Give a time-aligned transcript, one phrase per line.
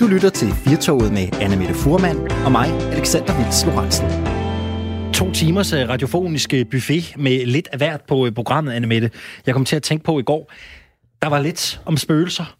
[0.00, 4.06] Du lytter til Firtoget med Anna Mette Furman og mig, Alexander Vils Lorentzen.
[5.14, 9.10] To timers øh, radiofoniske buffet med lidt af hvert på øh, programmet, Anne Mette.
[9.46, 10.52] Jeg kom til at tænke på i går,
[11.22, 12.56] der var lidt om spøgelser.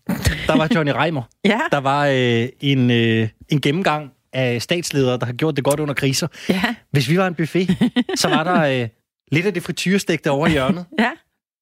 [0.46, 1.22] Der var Johnny Reimer.
[1.44, 1.60] ja.
[1.72, 5.94] Der var øh, en, øh, en gennemgang af statsledere, der har gjort det godt under
[5.94, 6.28] kriser.
[6.48, 6.74] Ja.
[6.90, 7.68] Hvis vi var en buffet,
[8.14, 8.88] så var der øh,
[9.32, 10.84] lidt af det frityrestegte over i hjørnet.
[10.98, 11.10] Ja.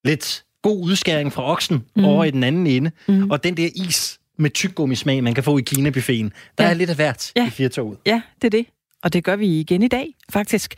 [0.05, 2.05] Lidt god udskæring fra oksen mm.
[2.05, 2.91] over i den anden ende.
[3.07, 3.31] Mm.
[3.31, 6.33] Og den der is med tyggegummismag, man kan få i Kina-buffeten.
[6.57, 6.69] Der Ja.
[6.69, 7.47] er lidt af hvert Ja.
[7.47, 7.97] i firtoget.
[8.05, 8.65] Ja, det er det.
[9.03, 10.73] Og det gør vi igen i dag, faktisk.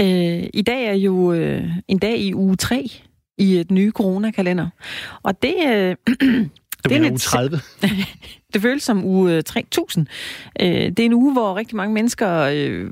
[0.00, 2.90] Øh, I dag er jo øh, en dag i uge 3
[3.38, 4.68] i et nye coronakalender.
[5.22, 5.96] Og det, øh,
[6.84, 7.60] Du Det er uge 30?
[8.54, 10.06] det føles som uge øh, 3000.
[10.60, 12.90] Øh, det er en uge, hvor rigtig mange mennesker øh,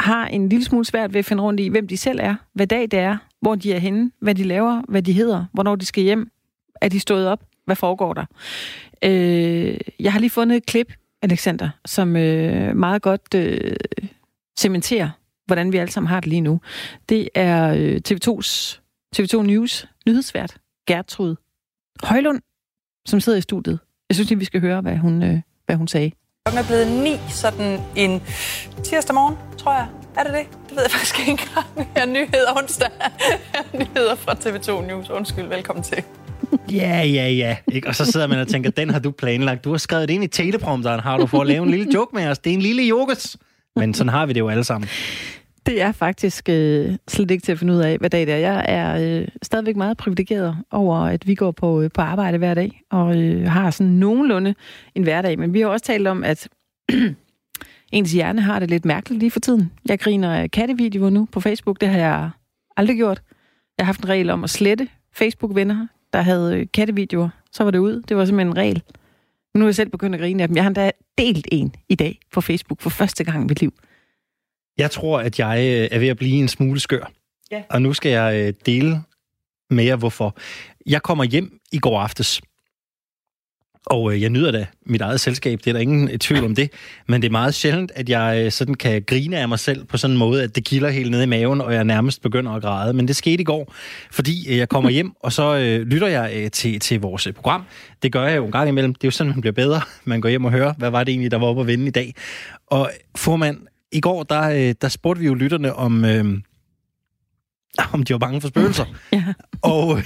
[0.00, 2.66] har en lille smule svært ved at finde rundt i, hvem de selv er, hvad
[2.66, 5.86] dag det er, hvor de er henne, hvad de laver, hvad de hedder, hvornår de
[5.86, 6.30] skal hjem,
[6.80, 8.24] er de stået op, hvad foregår der.
[9.04, 13.76] Øh, jeg har lige fundet et klip, Alexander, som øh, meget godt øh,
[14.58, 15.10] cementerer,
[15.46, 16.60] hvordan vi alle sammen har det lige nu.
[17.08, 18.80] Det er øh, TV2's,
[19.16, 21.36] TV2 News nyhedsvært, Gertrud
[22.02, 22.40] Højlund,
[23.06, 23.78] som sidder i studiet.
[24.08, 26.12] Jeg synes lige, vi skal høre, hvad hun, øh, hvad hun sagde.
[26.46, 28.22] Klokken er blevet ni sådan en
[28.84, 29.88] tirsdag morgen, tror jeg.
[30.16, 30.46] Er det det?
[30.68, 31.66] Det ved jeg faktisk ikke engang.
[31.94, 32.90] Jeg er nyheder onsdag.
[33.74, 35.10] nyheder fra TV2 News.
[35.10, 36.04] Undskyld, velkommen til.
[36.72, 37.56] Ja, ja, ja.
[37.72, 37.88] Ikke?
[37.88, 39.64] Og så sidder man og tænker, den har du planlagt.
[39.64, 42.16] Du har skrevet det ind i teleprompteren, har du, for at lave en lille joke
[42.16, 42.38] med os.
[42.38, 43.36] Det er en lille jokes.
[43.76, 44.88] Men sådan har vi det jo alle sammen.
[45.66, 48.38] Det er faktisk øh, slet ikke til at finde ud af, hvad dag det er.
[48.38, 52.54] Jeg er øh, stadigvæk meget privilegeret over, at vi går på, øh, på arbejde hver
[52.54, 54.54] dag, og øh, har sådan nogenlunde
[54.94, 55.38] en hverdag.
[55.38, 56.48] Men vi har også talt om, at
[57.92, 59.72] ens hjerne har det lidt mærkeligt lige for tiden.
[59.88, 61.80] Jeg griner af kattevideoer nu på Facebook.
[61.80, 62.30] Det har jeg
[62.76, 63.22] aldrig gjort.
[63.78, 67.28] Jeg har haft en regel om at slette Facebook-venner, der havde øh, kattevideoer.
[67.52, 68.02] Så var det ud.
[68.02, 68.82] Det var simpelthen en regel.
[69.54, 70.56] Nu er jeg selv begyndt at grine af dem.
[70.56, 73.72] Jeg har endda delt en i dag på Facebook for første gang i mit liv.
[74.78, 77.12] Jeg tror, at jeg øh, er ved at blive en smule skør.
[77.50, 77.62] Ja.
[77.70, 79.02] Og nu skal jeg øh, dele
[79.70, 80.36] med jer, hvorfor.
[80.86, 82.40] Jeg kommer hjem i går aftes.
[83.90, 86.54] Og øh, jeg nyder da mit eget selskab, det er der ingen øh, tvivl om
[86.54, 86.72] det.
[87.06, 89.96] Men det er meget sjældent, at jeg øh, sådan kan grine af mig selv på
[89.96, 92.62] sådan en måde, at det kilder helt ned i maven, og jeg nærmest begynder at
[92.62, 92.92] græde.
[92.92, 93.74] Men det skete i går,
[94.10, 97.32] fordi øh, jeg kommer hjem, og så øh, lytter jeg øh, til, til vores øh,
[97.32, 97.62] program.
[98.02, 98.94] Det gør jeg jo en gang imellem.
[98.94, 99.80] Det er jo sådan, man bliver bedre.
[100.04, 101.90] Man går hjem og hører, hvad var det egentlig, der var oppe at vinde i
[101.90, 102.14] dag.
[102.66, 103.58] Og formand,
[103.92, 106.04] i går, der, øh, der spurgte vi jo lytterne om...
[106.04, 106.38] Øh,
[107.94, 108.84] om de var bange for spøgelser.
[109.12, 109.24] Ja.
[109.62, 109.98] Og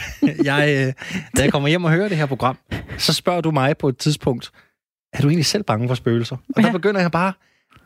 [0.45, 0.93] jeg, øh,
[1.37, 2.59] da jeg kommer hjem og hører det her program,
[2.99, 4.51] så spørger du mig på et tidspunkt,
[5.13, 6.37] er du egentlig selv bange for spøgelser?
[6.57, 6.67] Og Ja.
[6.67, 7.33] der begynder jeg bare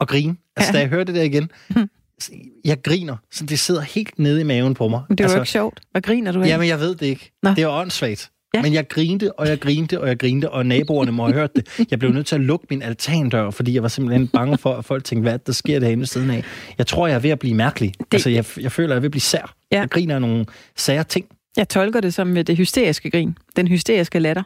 [0.01, 0.37] at grine.
[0.57, 0.77] Altså, Ja.
[0.77, 1.51] da jeg hører det der igen,
[2.65, 5.03] jeg griner, så det sidder helt nede i maven på mig.
[5.09, 5.81] Men det var altså, jo ikke sjovt.
[5.93, 6.47] Hvad griner du af?
[6.47, 7.33] Jamen, jeg ved det ikke.
[7.43, 7.51] Nå.
[7.51, 8.31] Det er åndssvagt.
[8.55, 8.63] Ja.
[8.63, 11.87] Men jeg grinte, og jeg grinte, og jeg grinte, og naboerne må have hørt det.
[11.91, 14.85] Jeg blev nødt til at lukke min altandør, fordi jeg var simpelthen bange for, at
[14.85, 16.45] folk tænkte, hvad er der sker derinde ved siden af.
[16.79, 17.93] Jeg tror, jeg er ved at blive mærkelig.
[17.99, 18.07] Det...
[18.13, 19.55] Altså, jeg, jeg føler, jeg er ved at blive sær.
[19.73, 19.81] Ja.
[19.81, 20.47] Jeg griner af nogle
[20.77, 21.27] sære ting.
[21.57, 23.37] Jeg tolker det som øh, det hysteriske grin.
[23.57, 24.43] Den hysteriske latter.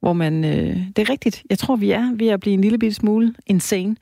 [0.00, 0.44] Hvor man...
[0.44, 1.42] Øh, det er rigtigt.
[1.50, 3.96] Jeg tror, vi er ved at blive en lille bitte smule insane.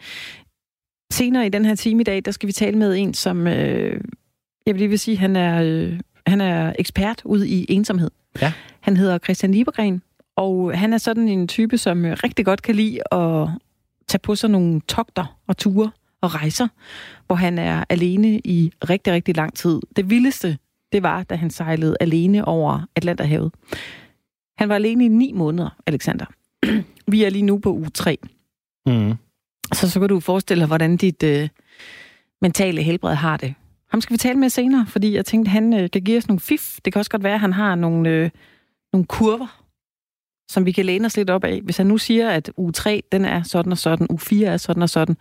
[1.12, 3.46] Senere i den her time i dag, der skal vi tale med en, som...
[3.46, 4.00] Øh,
[4.66, 6.00] jeg vil lige vil sige, han er, øh,
[6.32, 8.10] han er ekspert ud i ensomhed.
[8.40, 8.52] Ja.
[8.80, 10.02] Han hedder Christian Liebergren,
[10.36, 13.48] og han er sådan en type, som øh, rigtig godt kan lide at
[14.08, 16.68] tage på sig nogle togter og ture og rejser,
[17.26, 19.80] hvor han er alene i rigtig, rigtig lang tid.
[19.96, 20.58] Det vildeste,
[20.92, 23.52] det var, da han sejlede alene over Atlanterhavet.
[24.58, 26.26] Han var alene i ni måneder, Alexander.
[27.12, 28.18] Vi er lige nu på uge 3.
[28.86, 29.14] Mm.
[29.72, 31.48] Så så kan du forestille dig, hvordan dit øh,
[32.42, 33.54] mentale helbred har det.
[33.92, 36.40] Ham skal vi tale med senere, fordi jeg tænkte, han øh, kan give os nogle
[36.40, 36.78] fif.
[36.84, 38.30] Det kan også godt være, at han har nogle, øh,
[38.92, 39.62] nogle kurver,
[40.50, 41.60] som vi kan læne os lidt op af.
[41.64, 44.56] Hvis han nu siger, at u 3 den er sådan og sådan, u 4 er
[44.56, 45.16] sådan og sådan,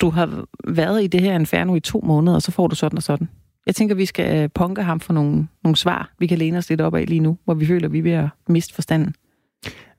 [0.00, 2.96] du har været i det her inferno i to måneder, og så får du sådan
[2.96, 3.28] og sådan.
[3.66, 6.68] Jeg tænker, vi skal øh, punke ham for nogle, nogle svar, vi kan læne os
[6.68, 9.14] lidt op af lige nu, hvor vi føler, at vi er ved at miste forstanden.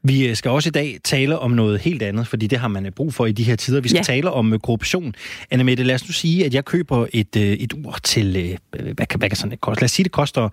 [0.04, 2.86] Vi øh, skal også i dag tale om noget helt andet, fordi det har man
[2.86, 3.82] øh, brug for i de her tider.
[3.82, 4.04] Vi skal Ja.
[4.04, 5.16] tale om øh, korruption.
[5.52, 9.20] Anna Mette, lad os nu sige, at jeg køber et, et ur til, hvad, kan,
[9.20, 9.82] hvad kan sådan et koste?
[9.82, 10.50] Lad os sige, det koster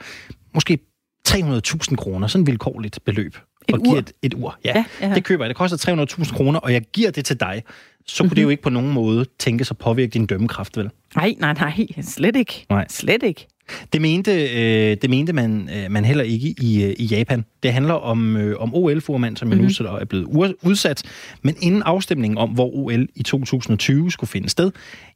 [0.54, 0.78] måske
[1.28, 3.36] 300.000 kroner, sådan et vilkårligt beløb.
[3.68, 3.98] Et og giver ur?
[3.98, 4.84] Et, et ur, ja.
[5.00, 5.14] Ja.
[5.14, 5.48] Det køber jeg.
[5.48, 7.62] Det koster 300.000 kroner, og jeg giver det til dig.
[8.06, 8.34] Så kunne mm-hmm.
[8.34, 10.90] det jo ikke på nogen måde tænkes at påvirke din dømmekraft, vel?
[11.16, 12.66] Nej, nej, nej, slet ikke.
[12.70, 12.86] Nej.
[12.90, 13.46] Slet ikke.
[13.92, 17.44] Det mente, øh, det mente man, øh, man heller ikke i, øh, i Japan.
[17.62, 19.58] Det handler om, øh, om OL-formand, som Mhm.
[19.58, 21.02] nu så er blevet udsat.
[21.42, 24.70] Men inden afstemningen om, hvor OL i 2020 skulle finde sted,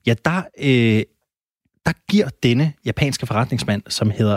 [0.07, 1.03] ja, der, øh,
[1.87, 4.37] der giver denne japanske forretningsmand, som hedder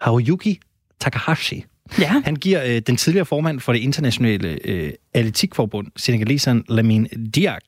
[0.00, 0.60] Haruyuki
[1.00, 1.64] Takahashi,
[1.98, 2.22] Ja.
[2.24, 7.64] Han giver øh, den tidligere formand for det internationale øh, atletikforbund, senegaleseren Lamine Diak,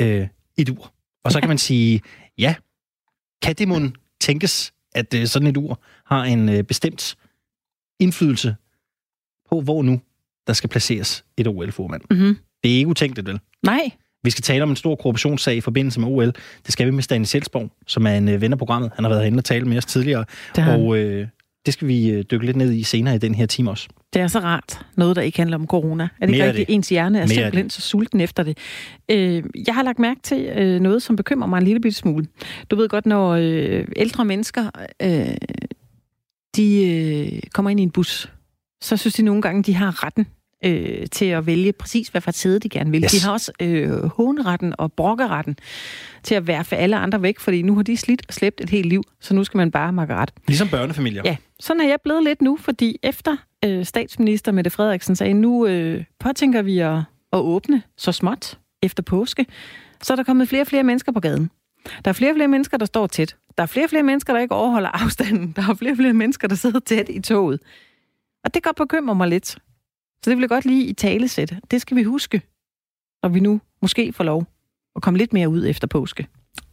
[0.00, 0.26] øh,
[0.58, 0.92] et ur.
[1.24, 2.00] Og så kan man sige,
[2.38, 2.54] ja,
[3.42, 7.16] kan det mon tænkes, at øh, sådan et ur har en øh, bestemt
[8.00, 8.56] indflydelse
[9.50, 10.00] på, hvor nu
[10.46, 12.02] der skal placeres et OL-formand.
[12.10, 12.36] Mm-hmm.
[12.62, 13.40] Det er ikke utænkeligt, vel?
[13.62, 13.90] Nej.
[14.22, 16.32] Vi skal tale om en stor korruptionssag i forbindelse med OL.
[16.66, 18.90] Det skal vi med Stanley Selsborg, som er en øh, ven af programmet.
[18.94, 20.24] Han har været herinde og tale med os tidligere.
[20.78, 21.28] Og øh,
[21.66, 23.88] det skal vi øh, dykke lidt ned i senere i den her time også.
[24.12, 24.86] det er så rart.
[24.96, 26.02] Noget, der ikke handler om corona.
[26.04, 26.68] Er det Mere ikke rigtigt?
[26.68, 26.74] det.
[26.74, 28.58] Ens hjerne er Mere simpelthen så sulten efter det.
[29.10, 32.26] Øh, jeg har lagt mærke til øh, noget, som bekymrer mig en lille bitte smule.
[32.70, 34.70] Du ved godt, når øh, ældre mennesker
[35.02, 35.36] øh,
[36.56, 38.32] de øh, kommer ind i en bus,
[38.82, 40.26] så synes de nogle gange, de har retten
[40.64, 43.02] øh, til at vælge præcis, hvad for et sæde de gerne vil.
[43.04, 43.12] Yes.
[43.12, 45.56] De har også øh, håneretten og brokkeretten
[46.22, 48.86] til at værfe alle andre væk, fordi nu har de slidt og slæbt et helt
[48.86, 50.30] liv, så nu skal man bare makke ret.
[50.46, 51.22] Ligesom børnefamilier.
[51.24, 55.66] Ja, sådan er jeg blevet lidt nu, fordi efter øh, statsminister Mette Frederiksen sagde, nu
[55.66, 56.96] øh, påtænker vi at,
[57.32, 59.46] at åbne så småt efter påske,
[60.02, 61.50] så er der kommet flere og flere mennesker på gaden.
[62.04, 63.36] Der er flere og flere mennesker, der står tæt.
[63.56, 65.52] Der er flere og flere mennesker, der ikke overholder afstanden.
[65.56, 67.60] Der er flere og flere mennesker, der sidder tæt i toget.
[68.44, 69.58] Og det godt bekymre mig lidt.
[70.24, 71.54] Så det vil jeg godt lige i talesæt.
[71.70, 72.42] Det skal vi huske,
[73.22, 74.46] når vi nu måske får lov
[74.96, 76.26] at komme lidt mere ud efter påske.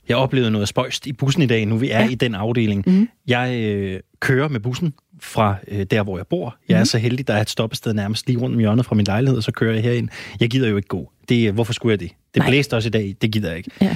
[0.09, 2.09] Jeg oplevede noget spøjst i bussen i dag, nu vi er Ja.
[2.09, 2.83] i den afdeling.
[2.87, 3.09] Mhm.
[3.27, 6.57] Jeg øh, kører med bussen fra øh, der, hvor jeg bor.
[6.69, 6.85] Jeg er Mhm.
[6.85, 9.43] så heldig, der er et stoppested nærmest lige rundt om hjørnet fra min lejlighed, og
[9.43, 10.09] så kører jeg herind.
[10.39, 11.11] Jeg gider jo ikke gå.
[11.29, 12.11] Det, er- hvorfor skulle jeg det?
[12.33, 12.49] Det Nej.
[12.49, 13.15] blæste også i dag.
[13.21, 13.71] Det gider jeg ikke.
[13.81, 13.95] Ja.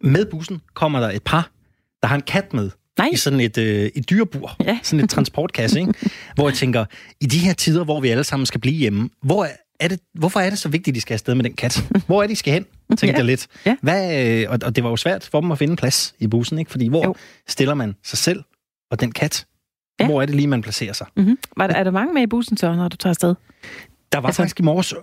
[0.00, 1.50] Med bussen kommer der et par,
[2.02, 2.70] der har en kat med.
[2.98, 3.08] Nej.
[3.12, 4.56] I sådan et, øh, et dyrebur.
[4.64, 4.78] Ja.
[4.82, 5.94] Sådan et transportkasse, ikke?
[6.34, 6.84] hvor jeg tænker,
[7.20, 9.48] i de her tider, hvor vi alle sammen skal blive hjemme, hvor
[9.80, 11.84] er, det, hvorfor er det så vigtigt, at de skal afsted med den kat?
[12.06, 12.64] Hvor er de skal hen?
[12.88, 13.12] Tænkte Ja.
[13.16, 13.46] jeg lidt.
[13.66, 13.76] Ja.
[13.82, 16.58] Hvad, øh, og, og det var jo svært for dem at finde plads i bussen,
[16.58, 16.70] ikke?
[16.70, 17.14] Fordi hvor Jo.
[17.48, 18.42] stiller man sig selv
[18.90, 19.46] og den kat?
[20.00, 20.06] Ja.
[20.06, 21.06] Hvor er det lige, man placerer sig?
[21.16, 21.38] Mm-hmm.
[21.56, 23.28] Var der, er der mange med i bussen så, når du tager afsted?
[23.28, 23.34] Der
[24.18, 24.98] var Altså- altså, faktisk i morges øh,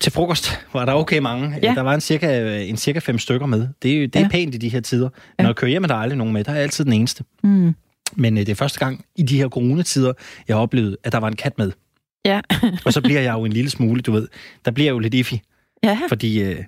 [0.00, 1.58] til frokost, var der okay mange.
[1.62, 1.74] Ja.
[1.74, 3.68] Der var en cirka, en cirka fem stykker med.
[3.82, 4.28] Det, er det er Ja.
[4.28, 5.08] pænt i de her tider.
[5.38, 6.44] Når jeg kører hjem, er der aldrig nogen med.
[6.44, 7.24] Der er altid den eneste.
[7.42, 7.74] Mm.
[8.16, 10.12] Men øh, det er første gang i de her coronatider,
[10.48, 11.72] jeg har oplevet, at der var en kat med.
[12.24, 12.40] Ja.
[12.86, 14.28] Og så bliver jeg jo en lille smule, du ved.
[14.64, 15.34] Der bliver jeg jo lidt iffy,
[15.84, 15.98] ja.
[16.08, 16.42] fordi...
[16.42, 16.64] Øh,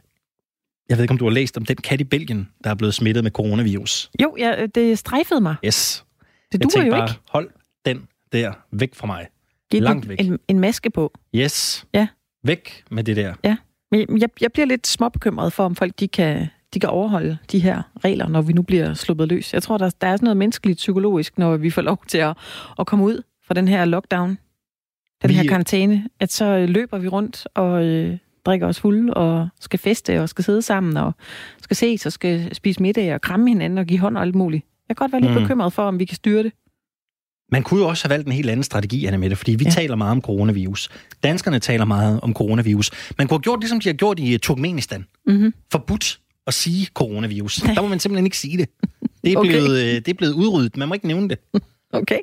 [0.89, 2.95] jeg ved ikke, om du har læst om den kat i Belgien, der er blevet
[2.95, 4.11] smittet med coronavirus.
[4.23, 5.55] Jo, ja, det strejfede mig.
[5.65, 6.05] Yes.
[6.53, 7.21] Det Jeg duer tænkte jo bare, ikke.
[7.31, 7.51] hold
[7.87, 8.03] den
[8.33, 9.27] der væk fra mig.
[9.71, 10.21] Giv langt væk.
[10.21, 11.13] En, en maske på.
[11.35, 11.85] Yes.
[11.95, 12.07] Ja.
[12.45, 13.35] Væk med det der.
[13.93, 17.59] Men jeg, jeg bliver lidt småbekymret for, om folk de kan, de kan overholde de
[17.59, 19.55] her regler, når vi nu bliver sluppet løs.
[19.55, 22.37] Jeg tror, der, der er sådan noget menneskeligt psykologisk, når vi får lov til at,
[22.79, 24.39] at komme ud fra den her lockdown,
[25.23, 29.15] den Vi- her karantæne, at så øh, løber vi rundt og øh, drikker os fulde
[29.15, 31.13] og skal feste og skal sidde sammen og
[31.63, 34.65] skal ses og skal spise middag og kramme hinanden og give hånd og alt muligt.
[34.89, 35.41] Jeg kan godt være lidt Mm.
[35.43, 36.53] bekymret for, om vi kan styre det.
[37.53, 39.71] Man kunne jo også have valgt en helt anden strategi, Anna Mette, fordi vi Ja.
[39.71, 39.75] ja.
[39.75, 40.89] taler meget om coronavirus.
[41.23, 42.91] Danskerne taler meget om coronavirus.
[43.19, 45.07] Man kunne have gjort ligesom de har gjort i Turkmenistan.
[45.27, 45.55] Mm-hmm.
[45.73, 47.57] Forbudt at sige coronavirus.
[47.57, 48.69] Der må man simpelthen ikke sige det.
[49.25, 49.51] Det er, Okay.
[49.51, 50.77] blevet, øh, det er blevet udryddet.
[50.77, 51.39] Man må ikke nævne det.
[51.93, 52.19] Okay.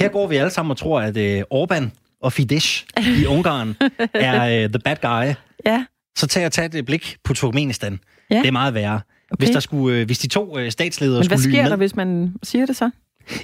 [0.00, 1.84] Her går vi alle sammen og tror, at øh, Orbán
[2.22, 2.84] og Fidesz
[3.20, 3.76] i Ungarn
[4.14, 5.34] er øh, the bad guy.
[5.66, 5.84] Ja.
[6.18, 7.98] Så tag og tag et blik på Turkmenistan.
[8.30, 8.38] Ja.
[8.38, 8.94] Det er meget værre.
[9.30, 9.44] Okay.
[9.44, 11.76] Hvis, der skulle, øh, hvis de to øh, statsledere Men hvad skulle sker lyne der,
[11.76, 11.76] ned...
[11.76, 12.90] hvis man siger det så?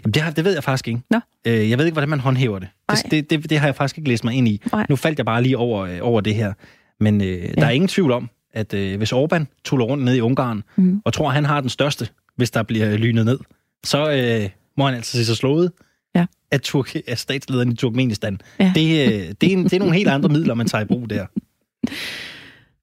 [0.05, 1.01] Jamen, det, har, det ved jeg faktisk ikke.
[1.11, 1.21] Nå.
[1.47, 2.69] Øh, jeg ved ikke, hvordan man håndhæver det.
[2.91, 3.51] Det, det, det.
[3.51, 4.61] Det har jeg faktisk ikke læst mig ind i.
[4.73, 4.87] Nej.
[4.89, 6.53] Nu faldt jeg bare lige over, øh, over det her.
[7.01, 7.47] Men øh, ja.
[7.47, 11.03] der er ingen tvivl om, at øh, hvis Orbán tuller rundt ned i Ungarn, Mm.
[11.05, 13.39] og tror, han har den største, hvis der bliver lynet ned,
[13.85, 15.73] så øh, må han altså se sig slået
[16.15, 16.27] Ja.
[16.51, 18.41] af, Turk- af statslederen i Turkmenistan.
[18.61, 18.73] Ja.
[18.75, 21.11] Det, øh, det, er en, det er nogle helt andre midler, man tager i brug
[21.11, 21.27] der.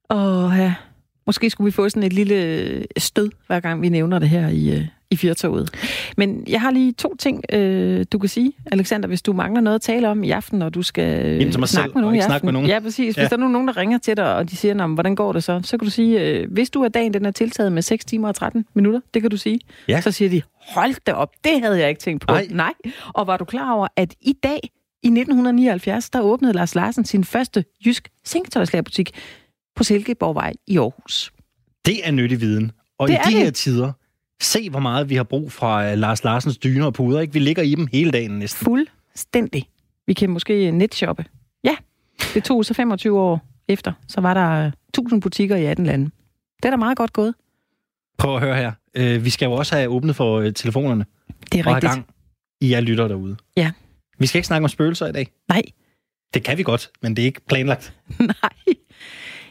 [0.08, 0.74] Og ja,
[1.26, 4.76] måske skulle vi få sådan et lille stød, hver gang vi nævner det her i,
[4.78, 5.70] øh, i Fyrtoget.
[6.16, 9.74] Men jeg har lige to ting, øh, du kan sige, Alexander, hvis du mangler noget
[9.74, 12.22] at tale om i aften, og du skal øh, snakke selv med og nogen i
[12.22, 12.68] snakke med nogen.
[12.68, 13.14] Ja, præcis.
[13.14, 13.28] Hvis Ja.
[13.28, 15.32] der er nu nogen, der ringer til dig, og de siger, "Nå, men hvordan går
[15.32, 15.60] det så?
[15.64, 18.28] Så kan du sige, øh, hvis du er dagen, den er tiltaget med 6 timer
[18.28, 19.60] og 13 minutter, det kan du sige.
[19.88, 20.00] Ja.
[20.00, 22.32] Så siger de, hold da op, det havde jeg ikke tænkt på.
[22.32, 22.46] Nej.
[22.50, 22.72] Nej.
[23.14, 24.58] Og var du klar over, at i dag,
[25.02, 29.10] i 1979, der åbnede Lars Larsen sin første jysk sengetøjslærerbutik
[29.76, 31.32] på Silkeborgvej i Aarhus.
[31.86, 32.72] Det er nyttig viden.
[32.98, 33.40] Og Det i er de det.
[33.42, 33.92] her tider,
[34.44, 37.20] se hvor meget vi har brug fra uh, Lars Larsens dyner og puder.
[37.20, 37.32] Ikke?
[37.32, 38.64] Vi ligger i dem hele dagen næsten.
[38.64, 39.68] Fuldstændig.
[40.06, 41.24] Vi kan måske netshoppe.
[41.64, 41.76] Ja,
[42.34, 46.04] det tog så 25 år efter, så var der øh, 1000 butikker i 18 lande.
[46.56, 47.34] Det er da meget godt gået.
[48.18, 48.72] Prøv at høre her.
[49.16, 51.06] Uh, vi skal jo også have åbnet for telefonerne
[51.52, 51.92] Det er og rigtigt.
[51.92, 52.06] gang
[52.60, 53.36] i jer lytter derude.
[53.56, 53.70] Ja.
[54.18, 55.28] Vi skal ikke snakke om spøgelser i dag.
[55.48, 55.62] Nej,
[56.34, 57.94] Det kan vi godt, men det er ikke planlagt.
[58.18, 58.74] nej.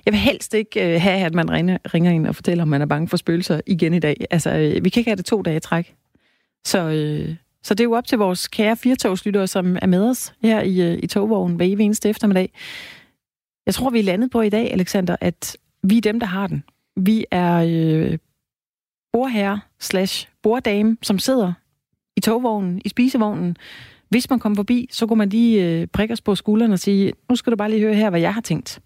[0.05, 2.81] Jeg vil helst ikke øh, have, at man ringer, ringer ind og fortæller, om man
[2.81, 4.25] er bange for spøgelser igen i dag.
[4.31, 5.95] Altså, øh, vi kan ikke have det to dage i træk.
[6.65, 10.33] Så øh, Så det er jo op til vores kære firetogslyttere, som er med os
[10.41, 12.51] her i, øh, i togvognen hver evig eneste eftermiddag.
[13.65, 16.48] Jeg tror, vi er landet på i dag, Alexander, at vi er dem, der har
[16.48, 16.63] den.
[16.95, 18.17] Vi er øh,
[19.13, 21.53] bordherre slash borddame, som sidder
[22.17, 23.57] i togvognen, i spisevognen.
[24.10, 27.13] Hvis man kommer forbi, så kunne man lige øh, prikke os på skulderen og sige,
[27.29, 28.79] nu skal du bare lige høre her, hvad jeg har tænkt.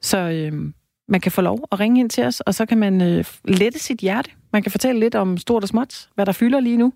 [0.00, 0.72] Så øh,
[1.08, 3.78] man kan få lov at ringe ind til os, og så kan man øh, lette
[3.78, 4.30] sit hjerte.
[4.52, 6.92] Man kan fortælle lidt om stort og småt, hvad der fylder lige nu.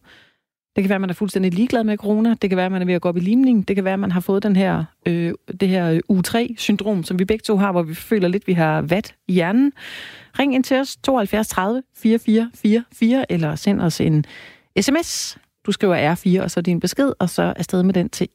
[0.77, 2.35] Det kan være, at man er fuldstændig ligeglad med corona.
[2.43, 3.69] Det kan være, at man er ved at gå op i limning.
[3.69, 7.19] Det kan være, at man har fået den her, øh, det her øh, U3-syndrom, som
[7.19, 9.73] vi begge to har, hvor vi føler lidt, at vi har vat i hjernen.
[10.39, 14.25] Ring ind til os 72 30 44 eller send os en
[14.81, 15.39] sms.
[15.67, 18.29] Du skriver R4, og så din besked, og så afsted med den til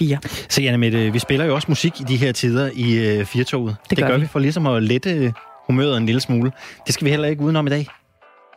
[0.00, 0.46] 1424.
[0.48, 3.76] Så Janne Mette, vi spiller jo også musik i de her tider i uh, Firtoget.
[3.82, 4.20] Det, det gør, gør vi.
[4.20, 5.32] vi for ligesom at lette
[5.66, 6.52] humøret en lille smule.
[6.86, 7.86] Det skal vi heller ikke udenom i dag.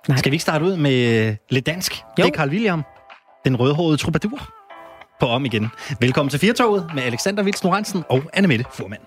[0.08, 0.18] Nej.
[0.18, 1.96] Skal vi ikke starte ud med lidt dansk?
[1.96, 2.04] Jo.
[2.18, 2.84] Det er Carl William,
[3.46, 4.50] den rødhårede troubadour,
[5.20, 5.68] på om igen.
[6.00, 9.00] Velkommen til Firtoget med Alexander Vils Norensen og Anne Mette Furman.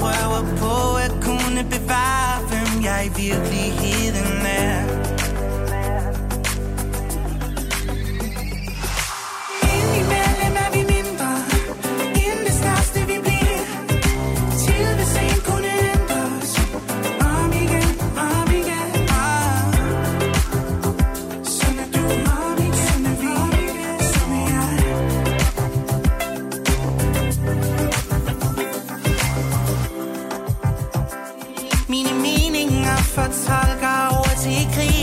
[0.00, 0.74] Prøver på
[1.06, 3.79] at kunne bevare, hvem jeg virkelig
[33.30, 34.99] tolker ord til krig.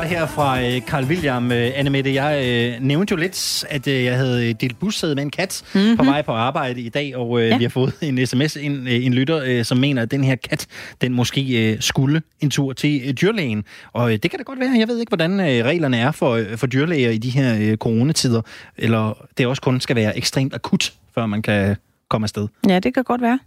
[0.00, 1.52] Var det her fra øh, Carl William.
[1.52, 5.30] Øh, Annemette, jeg øh, nævnte jo lidt, at øh, jeg havde delt bussæde med en
[5.30, 5.96] kat mm-hmm.
[5.96, 7.56] på vej på arbejde i dag, og øh, ja.
[7.56, 10.36] vi har fået en sms, en, øh, en lytter, øh, som mener, at den her
[10.36, 10.66] kat,
[11.00, 13.64] den måske øh, skulle en tur til øh, dyrlægen.
[13.92, 14.74] Og øh, det kan da godt være.
[14.78, 17.76] Jeg ved ikke, hvordan øh, reglerne er for, øh, for dyrlæger i de her øh,
[17.76, 18.42] coronatider,
[18.78, 21.76] eller det også kun skal være ekstremt akut, før man kan
[22.08, 22.48] komme afsted.
[22.68, 23.38] Ja, det kan godt være.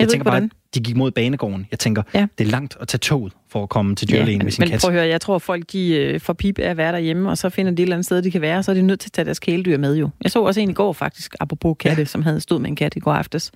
[0.00, 1.66] Jeg, jeg tænker ikke, bare, de gik mod banegården.
[1.70, 2.26] Jeg tænker, ja.
[2.38, 4.68] det er langt at tage toget for at komme til dyrlægen ja, med sin men
[4.68, 4.80] kat.
[4.80, 7.38] prøv at høre, jeg tror, folk de øh, får pip af at være derhjemme, og
[7.38, 9.08] så finder de et eller andet sted, de kan være, så er de nødt til
[9.08, 10.10] at tage deres kæledyr med jo.
[10.22, 12.04] Jeg så også en i går faktisk, apropos katte, ja.
[12.04, 13.52] som havde stået med en kat i går aftes.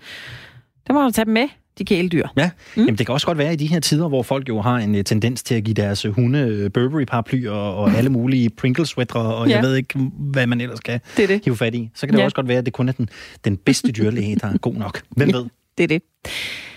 [0.87, 1.49] Der må du tage dem med,
[1.79, 2.29] de kæledyr.
[2.37, 2.83] Ja, mm.
[2.83, 4.95] Jamen, det kan også godt være i de her tider, hvor folk jo har en
[4.95, 9.49] uh, tendens til at give deres hunde uh, Burberry-paraplyer og, og alle mulige Pringles-sweatre, og
[9.49, 9.55] ja.
[9.55, 11.41] jeg ved ikke, hvad man ellers kan det det.
[11.45, 11.91] hive fat i.
[11.95, 12.25] Så kan det ja.
[12.25, 13.09] også godt være, at det kun er den,
[13.45, 15.03] den bedste dyrlæge, der er god nok.
[15.11, 15.45] Hvem ved?
[15.79, 16.03] Det er det.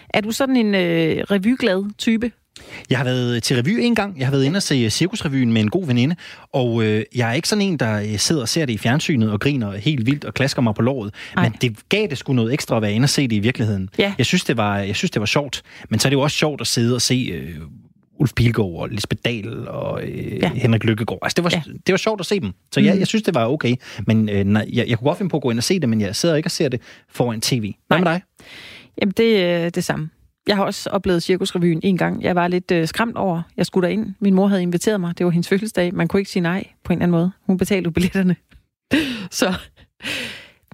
[0.10, 2.32] Er du sådan en øh, revyglad type?
[2.90, 4.20] Jeg har været til revy en gang.
[4.20, 6.16] Jeg har været inde og se Cirkusrevyen med en god veninde,
[6.54, 9.32] og øh, jeg er ikke sådan en, der øh, sidder og ser det i fjernsynet
[9.32, 11.14] og griner helt vildt og klasker mig på låret.
[11.36, 13.90] Men det gav det sgu noget ekstra at være inde og se det i virkeligheden.
[13.98, 14.14] Ja.
[14.18, 15.62] Jeg, synes, det var, jeg synes, det var sjovt.
[15.90, 17.56] Men så er det jo også sjovt at sidde og se øh,
[18.20, 20.50] Ulf Pilgaard og Lisbeth Dahl og øh, ja.
[20.50, 21.20] Henrik Lykkegaard.
[21.22, 21.62] Altså, det var, ja.
[21.88, 22.52] det var sjovt at se dem.
[22.72, 23.00] Så jeg, mm.
[23.00, 23.76] jeg synes, det var okay.
[24.08, 25.90] Men øh, nej, jeg, jeg kunne godt finde på at gå ind og se det,
[25.90, 27.74] men jeg sidder ikke og ser det foran tv.
[27.88, 28.22] Hvad med dig?
[29.02, 30.10] Jamen, det er det samme.
[30.48, 32.24] Jeg har også oplevet Cirkusrevyen en gang.
[32.24, 34.16] Jeg var lidt øh, skræmt over, jeg skulle ind.
[34.20, 35.18] Min mor havde inviteret mig.
[35.18, 35.94] Det var hendes fødselsdag.
[35.96, 37.32] Man kunne ikke sige nej på en eller anden måde.
[37.46, 38.36] Hun betalte billetterne.
[39.32, 39.54] Så...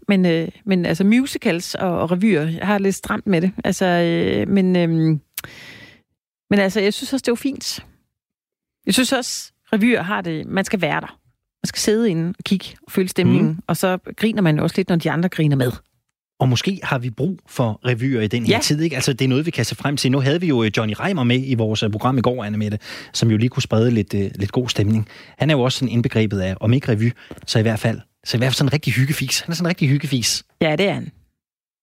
[0.08, 3.52] Men, øh, men altså musicals og, og revyer, jeg har lidt stramt med det.
[3.64, 4.90] Altså, øh, men, øh,
[6.50, 7.86] men altså, jeg synes også, det var fint.
[8.86, 11.20] Jeg synes også, revyer har det, man skal være der.
[11.64, 13.64] Man skal sidde inde og kigge og føle stemningen, mm.
[13.68, 15.72] og så griner man også lidt, når de andre griner med.
[16.40, 18.60] Og måske har vi brug for revyer i den her ja.
[18.62, 18.82] tid.
[18.82, 18.96] Ikke?
[18.96, 20.12] Altså, det er noget, vi kan se frem til.
[20.12, 22.58] Nu havde vi jo øh, Johnny Reimer med i vores øh, program i går, Anne
[22.58, 22.80] Mette,
[23.14, 25.08] som jo lige kunne sprede lidt, uh, lidt god stemning.
[25.38, 27.12] Han er jo også sådan indbegrebet af, om ikke revy,
[27.48, 29.40] så i hvert fald, så i hvert fald sådan en rigtig hyggefis.
[29.40, 30.44] Han er sådan en rigtig hyggefis.
[30.62, 31.12] Ja, det er han.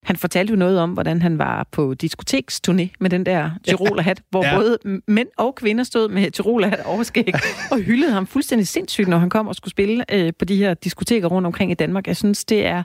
[0.02, 4.44] Han fortalte jo noget om, hvordan han var på diskoteksturné med den der Tyrolerhat, hvor
[4.44, 4.56] ja.
[4.56, 4.78] både
[5.08, 7.32] mænd og kvinder stod med Tyrolerhat overskæg
[7.72, 10.74] og hyldede ham fuldstændig sindssygt, når han kom og skulle spille øh, på de her
[10.74, 12.06] diskoteker rundt omkring i Danmark.
[12.06, 12.82] Jeg synes, det er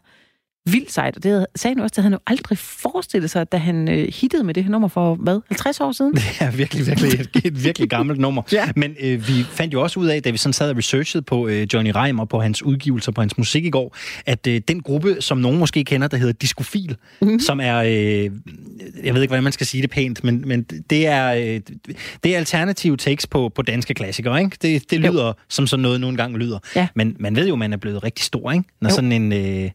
[0.71, 3.89] vildt sejt, og det sagde han også, at han jo aldrig forestillet sig, da han
[3.89, 6.13] øh, hittede med det her nummer for, hvad, 50 år siden?
[6.15, 8.41] Det er virkelig, virkelig et, et virkelig gammelt nummer.
[8.51, 8.69] ja.
[8.75, 11.47] Men øh, vi fandt jo også ud af, da vi sådan sad og researchede på
[11.47, 15.15] øh, Johnny Reimer, på hans udgivelser, på hans musik i går, at øh, den gruppe,
[15.19, 17.39] som nogen måske kender, der hedder Discofil, mm-hmm.
[17.39, 18.31] som er, øh,
[19.03, 21.61] jeg ved ikke, hvordan man skal sige det pænt, men, men det er øh,
[22.23, 24.57] det er alternative takes på, på danske klassikere, ikke?
[24.61, 25.33] Det, det lyder jo.
[25.49, 26.59] som sådan noget, nogle gange lyder.
[26.75, 26.87] Ja.
[26.95, 28.65] Men man ved jo, man er blevet rigtig stor, ikke?
[28.81, 28.95] Når jo.
[28.95, 29.33] sådan en...
[29.33, 29.71] Øh,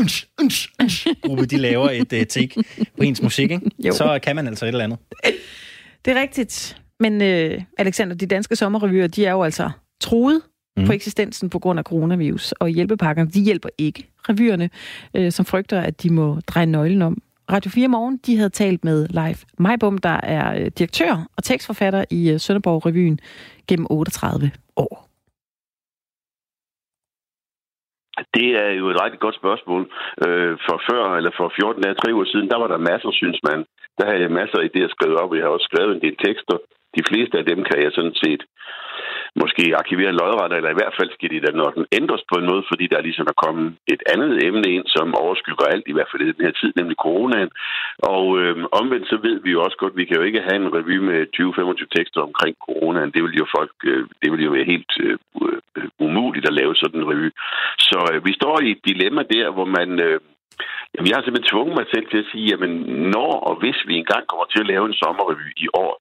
[0.00, 2.64] øns, øns, øns, gruppe, de laver et uh, take
[2.96, 3.70] på ens musik, ikke?
[3.78, 3.92] Jo.
[3.92, 4.98] så kan man altså et eller andet.
[6.04, 6.82] Det er rigtigt.
[7.00, 10.42] Men uh, Alexander, de danske sommerrevyer, de er jo altså troet
[10.76, 10.86] mm.
[10.86, 14.70] på eksistensen på grund af coronavirus, og hjælpepakkerne, de hjælper ikke revyerne,
[15.18, 17.22] uh, som frygter, at de må dreje nøglen om.
[17.52, 22.38] Radio 4 Morgen, de havde talt med Leif Majbom, der er direktør og tekstforfatter i
[22.38, 23.20] Sønderborg Revyen
[23.66, 25.09] gennem 38 år.
[28.36, 29.82] Det er jo et rigtig godt spørgsmål.
[30.26, 33.38] Øh, for før, eller for 14 dage, 3 uger siden, der var der masser, synes
[33.48, 33.58] man.
[33.98, 36.16] Der havde jeg masser af idéer skrevet op, og jeg har også skrevet en del
[36.26, 36.56] tekster.
[36.96, 38.42] De fleste af dem kan jeg sådan set
[39.42, 42.48] måske arkivere lodret, eller i hvert fald skal de da når den ændres på en
[42.50, 46.10] måde, fordi der ligesom er kommet et andet emne ind, som overskygger alt, i hvert
[46.10, 47.50] fald i den her tid, nemlig coronaen.
[48.14, 50.58] Og øh, omvendt så ved vi jo også godt, at vi kan jo ikke have
[50.62, 53.12] en revy med 20-25 tekster omkring coronaen.
[53.14, 55.16] Det vil jo folk, øh, det vil jo være helt øh,
[55.76, 57.30] øh, umuligt at lave sådan en revy.
[57.88, 59.90] Så øh, vi står i et dilemma der, hvor man...
[60.08, 60.20] Øh,
[60.94, 62.72] Jamen, jeg har simpelthen tvunget mig selv til at sige, jamen,
[63.14, 65.92] når og hvis vi engang kommer til at lave en sommerrevy i år,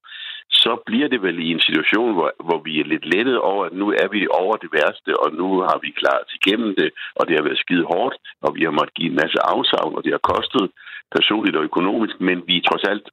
[0.52, 3.74] så bliver det vel i en situation, hvor, hvor vi er lidt lettet over, at
[3.74, 7.28] nu er vi over det værste, og nu har vi klaret os igennem det, og
[7.28, 10.12] det har været skide hårdt, og vi har måttet give en masse afsavn, og det
[10.12, 10.66] har kostet
[11.16, 13.06] personligt og økonomisk, men vi er trods alt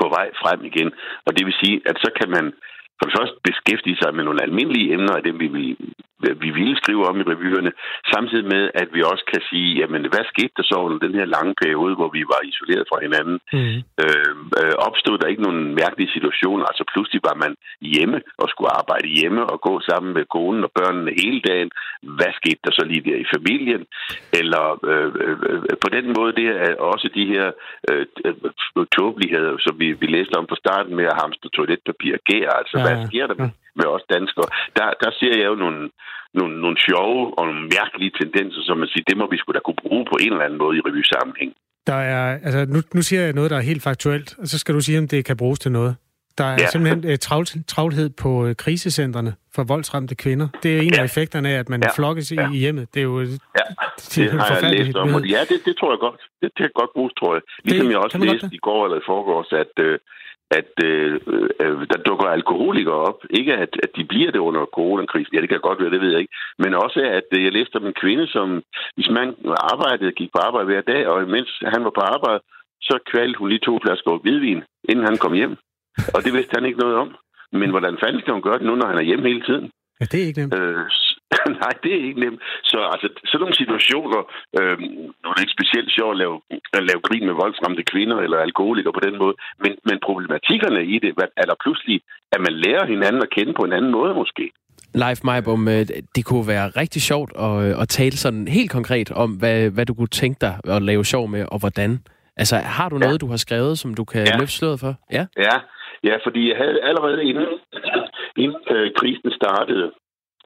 [0.00, 0.90] på vej frem igen.
[1.26, 2.44] Og det vil sige, at så kan man
[2.98, 5.76] for det første beskæftige sig med nogle almindelige emner af dem, vi vil,
[6.44, 7.72] vi vil skrive om i revyerne,
[8.14, 11.26] samtidig med, at vi også kan sige, jamen, hvad skete der så under den her
[11.36, 13.36] lange periode, hvor vi var isoleret fra hinanden?
[13.56, 13.78] Mm.
[14.02, 16.64] Øh, øh, opstod der ikke nogen mærkelige situationer?
[16.70, 17.52] Altså pludselig var man
[17.94, 21.70] hjemme og skulle arbejde hjemme og gå sammen med konen og børnene hele dagen.
[22.18, 23.82] Hvad skete der så lige der i familien?
[24.40, 27.46] Eller øh, øh, øh på den måde, det er også de her
[27.90, 28.06] øh,
[28.96, 32.76] tåbeligheder, som vi, vi læste om på starten med at hamstre toiletpapir og gær, altså
[32.78, 34.48] ja hvad sker der med, med os danskere?
[34.78, 35.80] Der, der ser jeg jo nogle,
[36.38, 39.62] nogle, nogle sjove og nogle mærkelige tendenser, som man siger, det må vi skulle da
[39.64, 41.52] kunne bruge på en eller anden måde i revysammenhæng.
[41.86, 44.74] Der er, altså, nu, nu siger jeg noget, der er helt faktuelt, og så skal
[44.74, 45.96] du sige, om det kan bruges til noget.
[46.38, 46.66] Der er ja.
[46.66, 50.48] simpelthen uh, travlt, travlhed på uh, krisecentrene for voldsramte kvinder.
[50.62, 51.00] Det er en ja.
[51.00, 51.90] af effekterne af, at man ja.
[51.96, 52.50] flokkes i, ja.
[52.54, 52.94] i hjemmet.
[52.94, 53.26] Det er jo ja.
[53.96, 55.14] det, det har jeg læst om.
[55.14, 56.20] Og ja, det, det tror jeg godt.
[56.40, 57.42] Det, det kan godt bruges, tror jeg.
[57.64, 59.94] Ligesom det, jeg også læste i går eller i forgårs, at, uh,
[60.58, 61.14] at uh,
[61.64, 63.18] uh, der dukker alkoholikere op.
[63.30, 65.34] Ikke at, at de bliver det under coronakrisen.
[65.34, 66.34] Ja, det kan godt være, det ved jeg ikke.
[66.58, 68.62] Men også at uh, jeg læste om en kvinde, som
[68.94, 69.28] hvis man
[69.72, 72.40] arbejdede, gik på arbejde hver dag, og mens han var på arbejde,
[72.88, 75.56] så kvalte hun lige to flasker hvidvin, inden han kom hjem.
[76.14, 77.08] Og det vidste han ikke noget om.
[77.52, 79.70] Men hvordan fanden skal hun gøre det nu, når han er hjemme hele tiden?
[80.00, 80.54] Ja, det er ikke nemt.
[80.54, 80.84] Øh,
[81.62, 82.40] nej, det er ikke nemt.
[82.70, 84.20] Så altså, sådan nogle situationer,
[84.58, 84.76] øh,
[85.20, 86.36] nu er det ikke specielt sjovt at lave,
[86.78, 90.96] at lave grin med voldsramte kvinder eller alkoholikere på den måde, men, men problematikkerne i
[91.04, 91.10] det
[91.42, 91.96] er der pludselig,
[92.34, 94.46] at man lærer hinanden at kende på en anden måde måske.
[94.94, 99.30] Leif Meibom, øh, det kunne være rigtig sjovt at, at tale sådan helt konkret om,
[99.30, 101.98] hvad, hvad du kunne tænke dig at lave sjov med, og hvordan.
[102.36, 103.24] Altså, har du noget, ja.
[103.24, 104.38] du har skrevet, som du kan ja.
[104.38, 104.94] løfte sløret for?
[105.12, 105.56] Ja, ja,
[106.04, 107.46] ja fordi jeg havde allerede inden,
[108.36, 109.90] inden øh, krisen startede,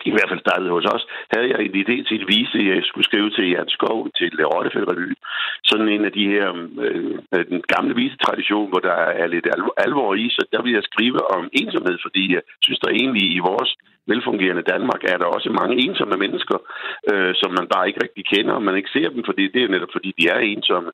[0.08, 3.08] i hvert fald startede hos os, havde jeg en idé til en vise, jeg skulle
[3.10, 5.12] skrive til Jan Skov, til Rottefeldt Revy.
[5.70, 6.48] Sådan en af de her,
[6.84, 9.46] øh, øh, den gamle visetradition, hvor der er lidt
[9.84, 13.38] alvor i, så der vil jeg skrive om ensomhed, fordi jeg synes, der egentlig i
[13.38, 13.70] vores
[14.12, 16.58] velfungerende Danmark er der også mange ensomme mennesker,
[17.12, 19.74] øh, som man bare ikke rigtig kender, og man ikke ser dem, fordi det er
[19.74, 20.90] netop fordi, de er ensomme.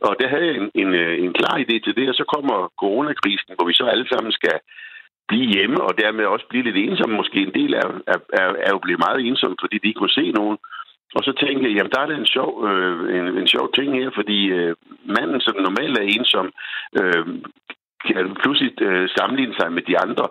[0.00, 2.72] Og der havde jeg en, en, øh, en klar idé til det, og så kommer
[2.82, 4.56] coronakrisen, hvor vi så alle sammen skal
[5.32, 7.16] blive hjemme, og dermed også blive lidt ensomme.
[7.20, 10.18] Måske en del er, er, er, er jo blevet meget ensomme, fordi de ikke kunne
[10.20, 10.58] se nogen.
[11.16, 13.88] Og så tænkte jeg, jamen der er det en sjov, øh, en, en sjov ting
[14.00, 14.74] her, fordi øh,
[15.16, 16.46] manden, som normalt er ensom,
[17.00, 17.24] øh,
[18.06, 20.26] kan pludselig øh, sammenligne sig med de andre,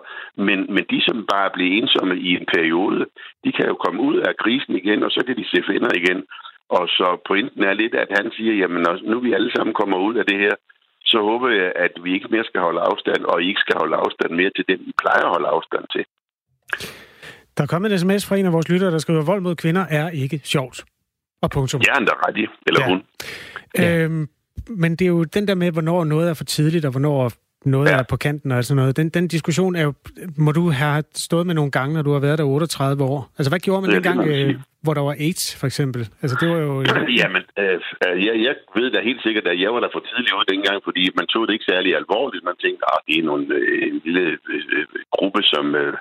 [0.46, 3.00] men, men de, som bare bliver ensomme i en periode,
[3.44, 6.18] de kan jo komme ud af krisen igen, og så kan de se finder igen.
[6.68, 10.14] Og så pointen er lidt, at han siger, jamen nu vi alle sammen kommer ud
[10.14, 10.54] af det her,
[11.12, 13.96] så håber jeg, at vi ikke mere skal holde afstand, og I ikke skal holde
[14.04, 16.04] afstand mere til dem, I plejer at holde afstand til.
[17.56, 19.84] Der er kommet en sms fra en af vores lyttere, der skriver, vold mod kvinder
[19.98, 20.84] er ikke sjovt.
[21.42, 21.80] Og punktum.
[21.86, 22.46] Ja, han er ret i.
[22.66, 22.88] Eller ja.
[22.90, 23.00] hun.
[23.82, 24.28] Øhm,
[24.68, 27.32] men det er jo den der med, hvornår noget er for tidligt, og hvornår
[27.64, 27.98] noget ja.
[27.98, 28.96] er på kanten og sådan noget.
[28.96, 29.92] Den, den diskussion er jo,
[30.38, 33.30] må du have stået med nogle gange, når du har været der 38 år.
[33.38, 36.02] Altså, hvad gjorde man ja, dengang, øh, hvor der var AIDS, for eksempel?
[36.22, 36.72] Altså, det var jo...
[37.20, 37.76] Jamen, øh,
[38.26, 41.02] jeg, jeg ved da helt sikkert, at jeg var der for tidligt ud dengang, fordi
[41.20, 42.44] man tog det ikke særlig alvorligt.
[42.50, 45.94] Man tænkte, at ah, det er nogle, øh, en lille øh, gruppe, som øh,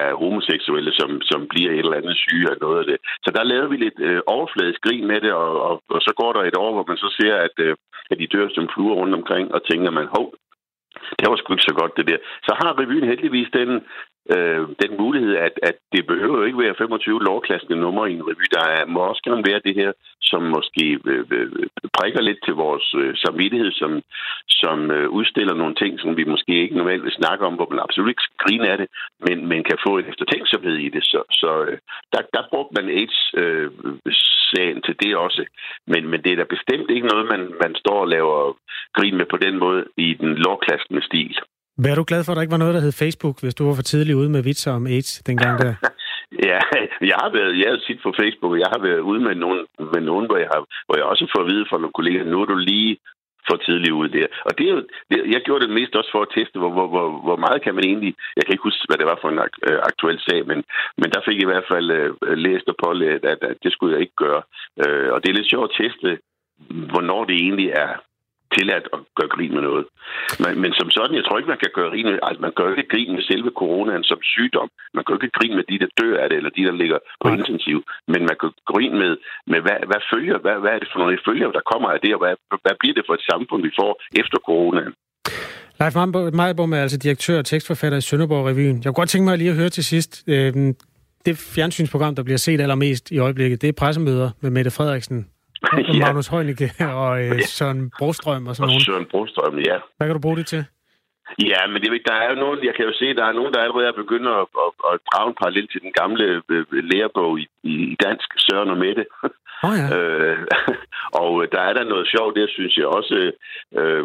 [0.00, 2.98] er homoseksuelle, som, som bliver et eller andet syge eller noget af det.
[3.24, 6.32] Så der lavede vi lidt øh, overfladisk grin med det, og, og, og så går
[6.32, 7.74] der et år, hvor man så ser, at, øh,
[8.10, 10.26] at de dør som fluer rundt omkring, og tænker man, hov,
[11.18, 12.18] det var sgu ikke så godt, det der.
[12.46, 13.70] Så har revyen heldigvis den,
[14.34, 18.26] øh, den mulighed, at, at det behøver jo ikke være 25 lovklassende numre i en
[18.28, 18.46] revy.
[18.56, 19.92] Der er, må også gerne være det her,
[20.30, 21.66] som måske øh, øh, øh,
[21.98, 24.02] prikker lidt til vores øh, samvittighed, som,
[24.48, 27.84] som øh, udstiller nogle ting, som vi måske ikke normalt vil snakke om, hvor man
[27.84, 28.88] absolut ikke skal grine af det,
[29.26, 31.04] men man kan få en eftertænksomhed i det.
[31.04, 31.78] Så, så øh,
[32.12, 33.70] der, der brugte man AIDS øh,
[34.86, 35.42] til det også.
[35.86, 38.56] Men, men det er da bestemt ikke noget, man, man står og laver
[38.96, 41.38] grin med på den måde i den lovklassende stil.
[41.80, 43.64] Hvad er du glad for, at der ikke var noget, der hed Facebook, hvis du
[43.68, 45.74] var for tidlig ude med vitser om AIDS dengang der?
[46.50, 46.60] ja,
[47.10, 49.60] jeg har været, jeg har set på Facebook, og jeg har været ude med nogen,
[49.94, 52.36] med nogen hvor, jeg har, hvor jeg også får at vide fra nogle kolleger, nu
[52.42, 52.98] er du lige
[53.48, 54.26] for tidligt ud der.
[54.48, 56.88] Og det er jo, det, jeg gjorde det mest også for at teste, hvor, hvor,
[56.94, 58.12] hvor, hvor meget kan man egentlig...
[58.36, 60.58] Jeg kan ikke huske, hvad det var for en øh, aktuel sag, men,
[61.00, 62.10] men der fik jeg i hvert fald øh,
[62.44, 64.42] læst og pålæst, at, at det skulle jeg ikke gøre.
[64.82, 66.08] Øh, og det er lidt sjovt at teste,
[66.92, 67.92] hvornår det egentlig er
[68.56, 69.84] tilladt at gøre grin med noget.
[70.42, 72.68] Men, men som sådan, jeg tror ikke, man kan gøre grin med, altså man gør
[72.70, 74.68] ikke grin med selve coronaen som sygdom.
[74.96, 77.28] Man gør ikke grin med de, der dør af det, eller de, der ligger på
[77.38, 77.78] intensiv.
[78.12, 79.12] Men man kan grin med,
[79.52, 82.12] med hvad, hvad følger, hvad, hvad er det for nogle følger, der kommer af det,
[82.14, 82.34] og hvad,
[82.64, 84.92] hvad bliver det for et samfund, vi får efter coronaen?
[85.80, 85.94] Leif
[86.34, 88.76] Majbom er altså direktør og tekstforfatter i Sønderborg Revyen.
[88.76, 90.24] Jeg kunne godt tænke mig lige at høre til sidst.
[90.28, 90.52] Øh,
[91.26, 95.26] det fjernsynsprogram, der bliver set allermest i øjeblikket, det er pressemøder med Mette Frederiksen
[95.62, 96.04] og ja.
[96.04, 96.68] Magnus Heunicke
[97.02, 98.82] og øh, Søren Brostrøm og sådan noget.
[98.82, 99.76] Søren Brostrøm, ja.
[99.96, 100.64] Hvad kan du bruge det til?
[101.52, 103.60] Ja, men det, der er jo nogen, jeg kan jo se, der er nogen, der
[103.60, 107.46] allerede er begyndt at, at, at drage en parallel til den gamle øh, lærebog i,
[107.62, 109.04] i dansk, Søren og Mette.
[109.66, 109.86] Oh, ja.
[109.96, 110.38] øh,
[111.22, 113.14] og der er der noget sjovt, det synes jeg også.
[113.80, 114.04] Øh,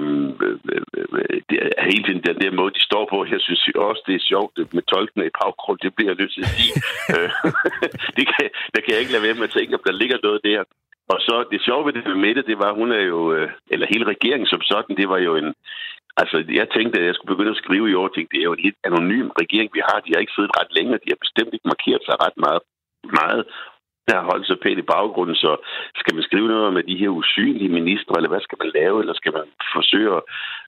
[1.50, 3.18] det er helt tiden den der måde, de står på.
[3.36, 5.80] Jeg synes også, det er sjovt med tolkene i baggrund.
[5.80, 6.74] Det bliver jeg nødt til at sige.
[7.16, 7.30] Øh,
[8.18, 10.42] det kan, der kan jeg ikke lade være med at tænke, at der ligger noget
[10.50, 10.64] der.
[11.12, 13.88] Og så det sjove ved det med Mette, det var, hun er jo, øh, eller
[13.94, 15.54] hele regeringen som sådan, det var jo en,
[16.22, 18.58] altså jeg tænkte, at jeg skulle begynde at skrive i år, tænkte, det er jo
[18.58, 20.00] en helt anonym regering, vi har.
[20.00, 22.64] De har ikke siddet ret længe, de har bestemt ikke markeret sig ret meget.
[23.22, 23.44] meget.
[24.08, 25.52] der har holdt sig pænt i baggrunden, så
[26.00, 29.14] skal man skrive noget med de her usynlige ministre, eller hvad skal man lave, eller
[29.14, 30.24] skal man forsøge at,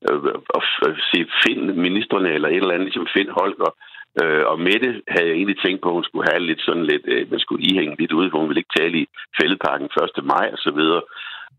[0.07, 0.19] øh,
[0.57, 3.71] at, at se finde ministerne, eller et eller andet, ligesom find Holger.
[3.71, 6.85] Øh, Øh, og Mette havde jeg egentlig tænkt på, at hun skulle have lidt sådan
[6.91, 9.05] lidt, øh, man skulle lige hænge lidt ud, for hun ville ikke tale i
[9.39, 10.25] fældeparken 1.
[10.33, 11.01] maj og så videre.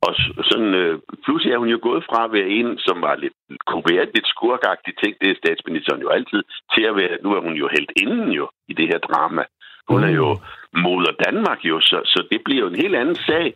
[0.06, 0.12] Og
[0.50, 3.86] sådan, øh, pludselig er hun jo gået fra at være en, som var lidt, kunne
[3.92, 6.40] være lidt skurkagtig ting, det er statsministeren jo altid,
[6.74, 9.44] til at være, nu er hun jo helt inden jo i det her drama.
[9.88, 10.40] Hun er jo mm
[10.84, 13.46] moder Danmark jo, så, så det bliver jo en helt anden sag.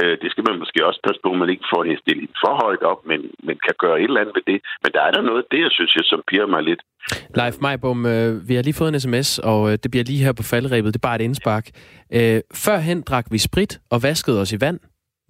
[0.00, 2.52] Øh, det skal man måske også passe på, at man ikke får hende stillet for
[2.64, 4.58] højt op, men, men kan gøre et eller andet ved det.
[4.82, 6.82] Men der er der noget der, synes jeg, som piger mig lidt.
[7.40, 10.32] Leif Majbom, øh, vi har lige fået en sms, og øh, det bliver lige her
[10.32, 10.94] på faldrebet.
[10.94, 11.64] Det er bare et indspark.
[12.16, 14.78] Øh, førhen drak vi sprit og vaskede os i vand.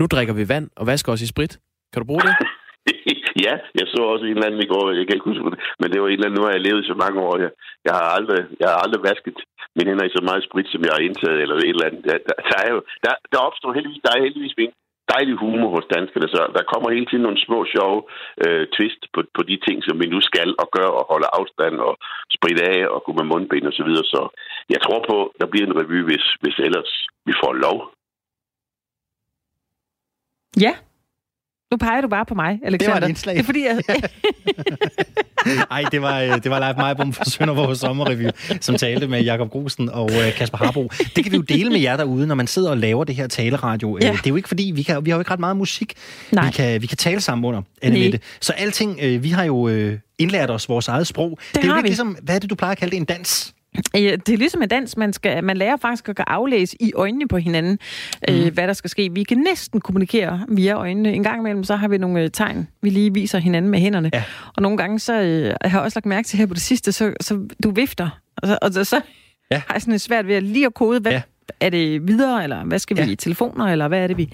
[0.01, 1.53] Nu drikker vi vand og vasker os i sprit.
[1.93, 2.35] Kan du bruge det?
[3.47, 5.89] ja, jeg så også en eller anden i går, jeg kan ikke huske det, men
[5.91, 7.35] det var en eller anden, nu har jeg levet så mange år.
[7.45, 7.51] Jeg,
[7.87, 9.39] jeg, har, aldrig, jeg har aldrig vasket
[9.77, 12.03] mine hænder i så meget sprit, som jeg har indtaget, eller et eller andet.
[12.09, 14.75] Der, der, der, er jo, der, der opstår heldigvis, der er heldigvis en
[15.15, 18.01] dejlig humor hos danskerne, så der kommer hele tiden nogle små sjove
[18.45, 21.77] øh, twist på, på de ting, som vi nu skal og gøre, og holde afstand
[21.89, 21.95] og
[22.37, 24.07] spritte af og gå med mundbind og så videre.
[24.15, 24.21] Så
[24.75, 26.93] jeg tror på, der bliver en revy, hvis, hvis ellers
[27.29, 27.79] vi får lov.
[30.65, 30.73] Ja,
[31.71, 32.79] nu peger du bare på mig, Alexander.
[32.95, 33.35] Det var et indslag.
[33.35, 33.81] Det er fordi, jeg...
[35.71, 38.29] Ej, det var, øh, det var Leif Majbom fra Sønderborg Sommerrevy,
[38.61, 40.91] som talte med Jakob Grusen og øh, Kasper Harbo.
[41.17, 43.27] Det kan vi jo dele med jer derude, når man sidder og laver det her
[43.27, 43.97] taleradio.
[43.97, 44.13] Øh, Ja.
[44.13, 45.93] Det er jo ikke fordi, vi, kan, vi har jo ikke ret meget musik,
[46.33, 46.47] Nej.
[46.47, 47.63] vi kan, vi kan tale sammen under.
[47.83, 48.05] Anne Nej.
[48.07, 48.21] Mette.
[48.41, 49.69] Så alting, vi har jo
[50.19, 51.31] indlært os vores eget sprog.
[51.31, 51.89] Det, det er jo ikke vi.
[51.89, 53.55] ligesom, hvad er det, du plejer at kalde det, en dans?
[53.95, 57.29] Det er ligesom en dans, man, skal, man lærer faktisk at kunne aflæse i øjnene
[57.29, 57.79] på hinanden,
[58.29, 58.35] mm.
[58.35, 59.11] øh, hvad der skal ske.
[59.13, 61.13] Vi kan næsten kommunikere via øjnene.
[61.13, 64.11] En gang imellem, så har vi nogle øh, tegn, vi lige viser hinanden med hænderne.
[64.15, 64.23] Ja.
[64.57, 66.63] Og nogle gange, så øh, jeg har jeg også lagt mærke til her på det
[66.63, 68.21] sidste, så, så du vifter.
[68.37, 69.01] Og så, og så, så
[69.51, 69.57] Ja.
[69.67, 71.23] har jeg sådan lidt svært ved at lige at kode, hvad, Ja.
[71.61, 73.09] er det videre, eller hvad skal vi Ja.
[73.09, 74.33] i telefoner, eller hvad er det, vi,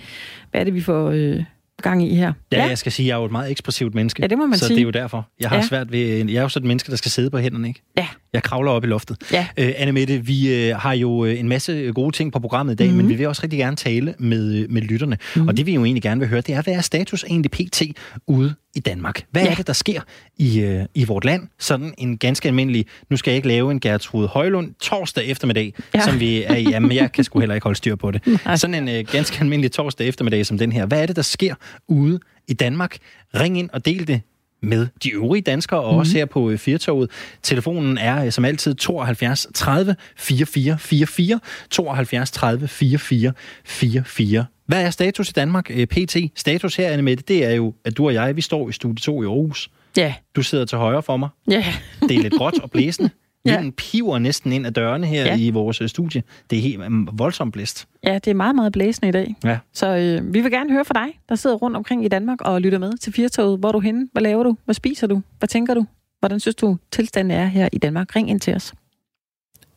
[0.51, 1.45] hvad er det, vi får øh,
[1.83, 2.33] gang i her?
[2.53, 4.23] Ja, ja, jeg skal sige, jeg er jo et meget ekspressivt menneske.
[4.23, 4.75] Ja, det må man så sige.
[4.75, 5.29] det er jo derfor.
[5.41, 5.63] Jeg har Ja.
[5.63, 6.01] svært ved...
[6.31, 7.83] Jeg er jo sådan et menneske, der skal sidde på hænderne, ikke?
[7.99, 8.07] Ja.
[8.35, 9.17] Jeg kravler op i loftet.
[9.33, 9.47] Ja.
[9.57, 12.77] Øh, Anne Mette, vi øh, har jo øh, en masse gode ting på programmet i
[12.77, 13.03] dag, mm-hmm.
[13.03, 15.19] men vi vil også rigtig gerne tale med, øh, med lytterne.
[15.35, 15.49] Mm-hmm.
[15.49, 17.83] Og det vi jo egentlig gerne vil høre, det er, hvad er status egentlig pt.
[18.27, 19.25] ude i Danmark?
[19.31, 19.51] Hvad ja.
[19.51, 20.01] Er det, der sker
[20.39, 21.49] i, øh, i vort land?
[21.59, 22.87] Sådan en ganske almindelig...
[23.11, 25.75] Nu skal jeg ikke lave en Gertrud Højlund torsdag eftermiddag.
[25.95, 26.01] Ja.
[26.01, 26.71] som vi er i.
[26.71, 28.27] Jamen, jeg kan sgu heller ikke holde styr på det.
[28.45, 28.57] Nej.
[28.57, 30.87] Sådan en øh, ganske almindelig torsdag eftermiddag som den her.
[30.87, 31.55] Hvad er det, der sker
[31.89, 32.97] ude i Danmark?
[33.35, 34.21] Ring ind og del det
[34.65, 35.99] med de øvrige danskere, og mm.
[35.99, 37.11] også her på øh, Firtoget.
[37.43, 43.33] Telefonen er øh, som altid 72 30 44 44, 72 30 44
[43.65, 44.47] 44.
[44.67, 46.17] Hvad er status i Danmark, øh, PT?
[46.37, 49.03] Status her, Anne Mette, det er jo, at du og jeg, vi står i studie
[49.03, 49.71] 2 i Aarhus.
[49.97, 51.29] Ja, Du sidder til højre for mig.
[51.51, 51.65] ja.
[52.09, 53.11] Det er lidt gråt og blæsende.
[53.47, 53.57] Ja.
[53.57, 55.37] Vinden piver næsten ind ad dørene her Ja.
[55.37, 56.23] i vores øh, studie.
[56.51, 57.87] Det er helt mm, voldsomt blæst.
[58.05, 59.35] ja, det er meget, meget blæsende i dag.
[59.45, 59.59] Ja.
[59.73, 62.61] Så øh, vi vil gerne høre fra dig, der sidder rundt omkring i Danmark og
[62.61, 63.59] lytter med til Firtoget.
[63.59, 64.09] Hvor er du henne?
[64.13, 64.57] Hvad laver du?
[64.65, 65.23] Hvad spiser du?
[65.39, 65.87] Hvad tænker du?
[66.21, 68.17] Hvordan synes du, tilstanden er her i Danmark?
[68.17, 68.73] Ring ind til os.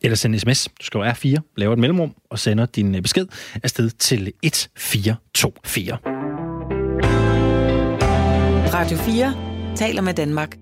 [0.02, 0.68] Eller send sms.
[0.80, 3.26] Du skriver R4, laver et mellemrum og sender din øh, besked
[3.62, 5.96] afsted til 1424.
[8.74, 9.34] Radio 4
[9.76, 10.56] taler med Danmark.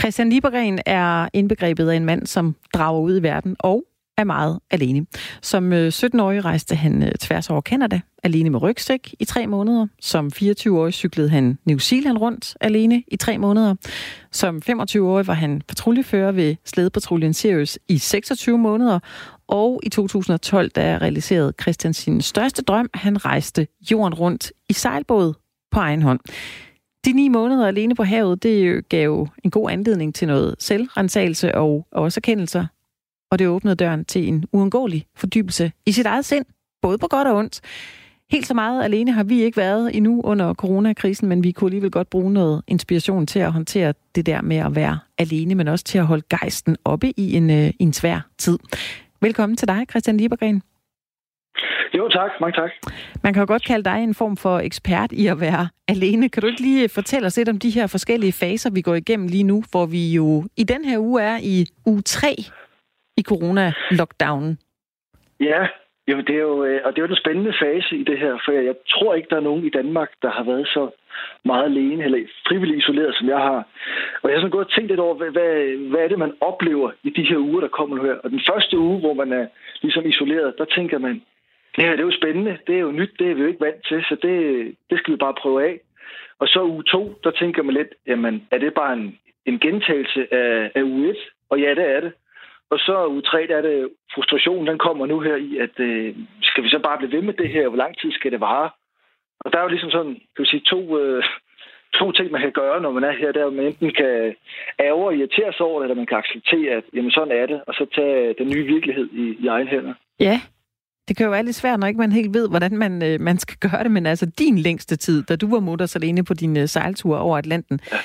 [0.00, 3.84] Christian Liebergren er indbegrebet af en mand, som drager ud i verden og
[4.16, 5.06] er meget alene.
[5.42, 9.86] Som øh, 17-årig rejste han øh, tværs over Kanada, alene med rygsæk i tre måneder.
[10.00, 13.74] Som 24-årig cyklede han New Zealand rundt alene i tre måneder.
[14.32, 18.98] Som 25-årig var han patruljefører ved slædepatruljen Sirius i 26 måneder.
[19.48, 22.90] Og i 2012, da realiserede Christian sin største drøm.
[22.94, 25.34] Han rejste jorden rundt i sejlbåd
[25.70, 26.20] på egen hånd.
[27.04, 31.86] De ni måneder alene på havet, det gav en god anledning til noget selvrensagelse og
[31.90, 32.66] også erkendelser.
[33.30, 36.44] Og det åbnede døren til en uundgåelig fordybelse i sit eget sind,
[36.82, 37.60] både på godt og ondt.
[38.30, 41.90] Helt så meget alene har vi ikke været endnu under coronakrisen, men vi kunne alligevel
[41.90, 45.84] godt bruge noget inspiration til at håndtere det der med at være alene, men også
[45.84, 48.58] til at holde gejsten oppe i en, øh, en svær tid.
[49.20, 50.62] Velkommen til dig, Christian Liebergren.
[51.94, 52.30] Jo, tak.
[52.40, 52.70] Mange tak.
[53.24, 56.28] Man kan jo godt kalde dig en form for ekspert i at være alene.
[56.28, 59.28] Kan du ikke lige fortælle os lidt om de her forskellige faser, vi går igennem
[59.28, 62.28] lige nu, hvor vi jo i den her uge er i uge 3
[63.16, 64.58] i corona-lockdownen?
[65.40, 65.66] Ja,
[66.08, 68.34] jamen det er jo, øh, og det er jo den spændende fase i det her,
[68.44, 70.90] for jeg tror ikke, der er nogen i Danmark, der har været så
[71.44, 73.60] meget alene eller frivilligt isoleret, som jeg har.
[74.22, 75.52] Og jeg har sådan gået og tænkt lidt over, hvad, hvad,
[75.90, 78.16] hvad er det, man oplever i de her uger, der kommer nu her.
[78.24, 79.46] Og den første uge, hvor man er
[79.82, 81.22] ligesom isoleret, der tænker man,
[81.76, 83.64] det her det er jo spændende, det er jo nyt, det er vi jo ikke
[83.64, 84.36] vant til, så det,
[84.90, 85.80] det skal vi bare prøve af.
[86.38, 90.34] Og så uge to, der tænker man lidt, jamen er det bare en, en gentagelse
[90.34, 91.16] af, af uge et?
[91.50, 92.12] Og ja, det er det.
[92.70, 96.14] og så uge tre, der er det frustrationen, den kommer nu her i, at øh,
[96.42, 97.68] skal vi så bare blive ved med det her?
[97.68, 98.70] Hvor lang tid skal det vare?
[99.40, 101.24] Og der er jo ligesom sådan, kan vi sige, to, øh,
[101.98, 103.32] to ting, man kan gøre, når man er her.
[103.32, 104.34] Der man enten kan
[104.80, 107.60] ærge og irritere sig over det, eller man kan acceptere, at jamen, sådan er det,
[107.66, 109.94] og så tage den nye virkelighed i, i egen hænder.
[110.20, 110.40] Ja,
[111.12, 113.38] det kan jo være lidt svært, når ikke man helt ved, hvordan man, øh, man
[113.38, 116.56] skal gøre det, men altså din længste tid, da du var mutters alene på din
[116.56, 117.96] øh, sejltur over Atlanten, ja.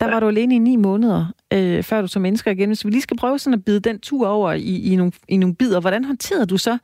[0.00, 2.74] der var du alene i ni måneder, øh, før du som mennesker igen.
[2.74, 5.36] Så vi lige skal prøve sådan at bide den tur over i, i, nogle, i
[5.36, 5.80] nogle bidder.
[5.80, 6.78] Hvordan håndterede du så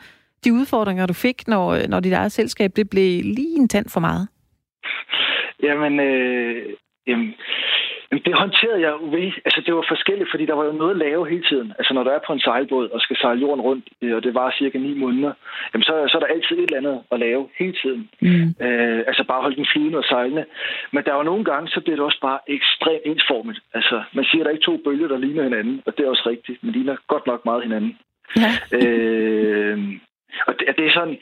[0.45, 3.89] de udfordringer, du fik, når, øh, når dit eget selskab det blev lige en tand
[3.89, 4.29] for meget?
[5.63, 6.57] Jamen, øh,
[7.07, 7.35] jamen,
[8.19, 9.33] det håndterede jeg ved.
[9.47, 11.73] Altså, det var forskelligt, fordi der var jo noget at lave hele tiden.
[11.79, 14.35] Altså, når du er på en sejlbåd og skal sejle jorden rundt, øh, og det
[14.35, 15.33] var cirka ni måneder,
[15.75, 18.11] jamen, så, så er der altid et eller andet at lave hele tiden.
[18.21, 18.55] Mm.
[18.67, 20.45] Øh, altså, bare holde den flydende og sejlende.
[20.93, 23.59] Men der var nogle gange, så bliver det også bare ekstremt ensformet.
[23.75, 26.11] Altså, man siger, at der er ikke to bølger, der ligner hinanden, og det er
[26.11, 26.63] også rigtigt.
[26.63, 27.99] Men ligner godt nok meget hinanden.
[28.43, 28.79] Ja.
[28.79, 29.79] øh,
[30.47, 31.19] og det, det er sådan...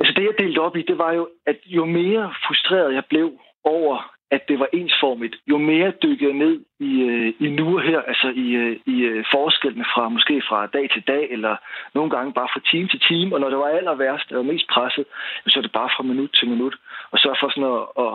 [0.00, 3.32] Altså, det jeg delte op i, det var jo, at jo mere frustreret jeg blev
[3.64, 5.36] over, at det var ensformigt.
[5.50, 9.24] Jo mere dykkede jeg ned i, øh, i nu her, altså i, øh, i øh,
[9.34, 11.56] forskellene fra måske fra dag til dag, eller
[11.94, 14.68] nogle gange bare fra time til time, og når det var aller værst, og mest
[14.74, 15.04] presset,
[15.46, 16.74] så er det bare fra minut til minut,
[17.12, 18.14] og så for sådan at, at,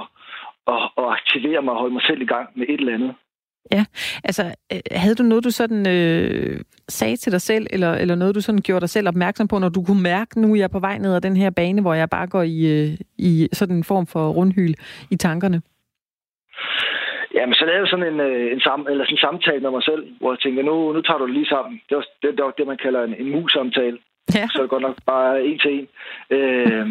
[0.74, 3.14] at, at aktivere mig og holde mig selv i gang med et eller andet.
[3.72, 3.86] Ja,
[4.24, 8.36] altså øh, havde du noget, du sådan øh, sagde til dig selv, eller, eller noget,
[8.36, 10.80] du sådan gjorde dig selv opmærksom på, når du kunne mærke, nu er jeg på
[10.80, 13.84] vej ned ad den her bane, hvor jeg bare går i, øh, i sådan en
[13.84, 14.74] form for rundhyl
[15.12, 15.62] i tankerne?
[17.34, 19.84] Jamen, så lavede jeg sådan en, øh, en, sam, eller sådan en samtale med mig
[19.84, 21.82] selv, hvor jeg tænkte, nu, nu tager du det lige sammen.
[21.90, 23.98] Det var det, det, var det man kalder en, en mus-samtale.
[24.36, 24.48] Ja.
[24.52, 25.88] Så er det godt nok bare en til en.
[26.30, 26.88] Øh,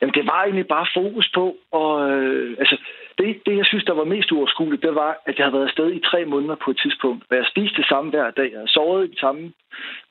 [0.00, 2.76] jamen, det var egentlig bare fokus på, og øh, altså,
[3.18, 5.92] det, det, jeg synes, der var mest uoverskueligt, det var, at jeg havde været afsted
[5.92, 8.50] i tre måneder på et tidspunkt, og jeg spiste det samme hver dag.
[8.50, 9.52] Jeg havde sovet i den samme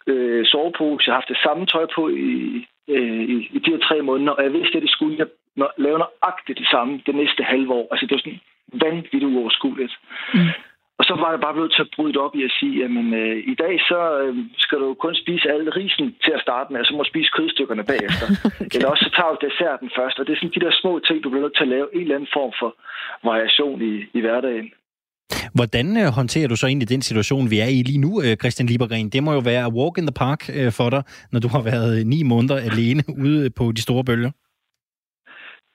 [0.08, 3.80] øh, sovepose, jeg har haft det samme tøj på i, øh, i, i de her
[3.88, 5.28] tre måneder, og jeg vidste, at det skulle jeg
[5.78, 7.88] lave nøjagtigt det samme det næste halve år.
[7.92, 8.40] Altså, det var sådan
[8.74, 9.94] vanvittigt uoverskueligt.
[10.34, 10.50] Mm.
[11.00, 13.08] Og så var jeg bare blevet til at bryde det op i at sige, jamen
[13.22, 16.80] øh, i dag så øh, skal du kun spise alle risen til at starte med,
[16.82, 18.28] og så må du spise kødstykkerne bagefter.
[18.64, 18.76] okay.
[18.76, 21.18] Eller også så tager du desserten først, og det er sådan de der små ting,
[21.24, 22.70] du bliver nødt til at lave en eller anden form for
[23.30, 24.68] variation i, i hverdagen.
[25.58, 28.68] Hvordan øh, håndterer du så egentlig den situation, vi er i lige nu, øh, Christian
[28.70, 29.10] Liebergren?
[29.10, 32.08] Det må jo være walk in the park øh, for dig, når du har været
[32.08, 34.32] ni måneder alene ude på de store bølger.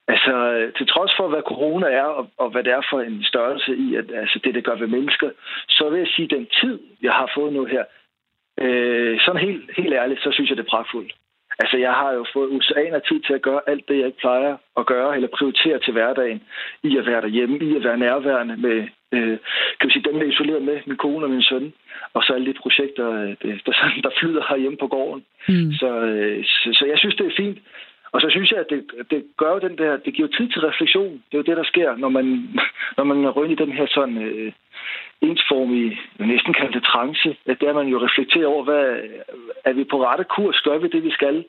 [0.08, 0.34] Altså,
[0.76, 3.94] til trods for, hvad corona er, og, og hvad det er for en størrelse i,
[3.94, 5.30] at altså, det, det gør ved mennesker,
[5.68, 7.84] så vil jeg sige, at den tid, jeg har fået nu her,
[8.60, 11.12] øh, sådan helt, helt ærligt, så synes jeg, det er pragtfuldt.
[11.58, 14.56] Altså, jeg har jo fået usaner tid til at gøre alt det, jeg ikke plejer
[14.76, 16.42] at gøre, eller prioritere til hverdagen,
[16.82, 18.78] i at være derhjemme, i at være nærværende med,
[19.12, 19.38] øh,
[19.78, 21.72] kan vi sige, dem, jeg er isoleret med, min kone og min søn,
[22.14, 23.36] og så alle de projekter, øh,
[23.66, 25.24] der, der flyder herhjemme på gården.
[25.48, 25.72] Mm.
[25.72, 27.58] Så, øh, så, så jeg synes, det er fint.
[28.12, 30.60] Og så synes jeg, at det, det gør jo den der, det giver tid til
[30.60, 31.12] refleksion.
[31.12, 32.26] Det er jo det, der sker, når man,
[32.96, 34.52] når man er i den her sådan øh,
[35.20, 38.84] ensformige, næsten kaldt det trance, at der man jo reflekterer over, hvad,
[39.64, 41.44] er vi på rette kurs, gør vi det, vi skal,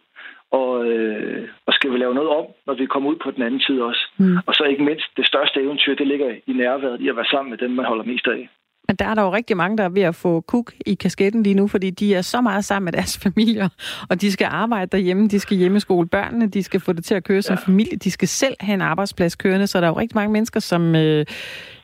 [0.52, 3.62] og, øh, og skal vi lave noget om, når vi kommer ud på den anden
[3.62, 4.04] side også.
[4.18, 4.38] Mm.
[4.48, 7.50] Og så ikke mindst, det største eventyr, det ligger i nærværet, i at være sammen
[7.50, 8.50] med dem, man holder mest af.
[8.88, 11.44] Men der er der jo rigtig mange, der er ved at få kuk i kasketten
[11.44, 13.70] lige nu, fordi de er så meget sammen med deres familier,
[14.10, 17.24] og de skal arbejde derhjemme, de skal hjemmeskole børnene, de skal få det til at
[17.24, 17.72] køre som ja.
[17.72, 20.60] familie, de skal selv have en arbejdsplads kørende, så der er jo rigtig mange mennesker,
[20.60, 21.26] som øh,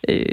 [0.09, 0.25] øh,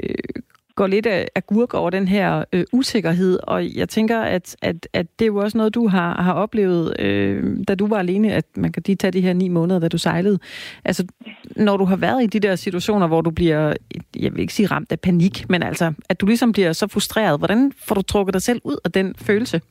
[0.77, 4.87] går lidt af, af gurk over den her øh, usikkerhed, og jeg tænker, at, at,
[4.93, 8.33] at det er jo også noget, du har, har oplevet, øh, da du var alene,
[8.33, 10.39] at man kan lige tage de her ni måneder, da du sejlede.
[10.85, 11.05] Altså,
[11.55, 13.73] når du har været i de der situationer, hvor du bliver,
[14.15, 17.39] jeg vil ikke sige ramt af panik, men altså, at du ligesom bliver så frustreret,
[17.39, 19.61] hvordan får du trukket dig selv ud af den følelse?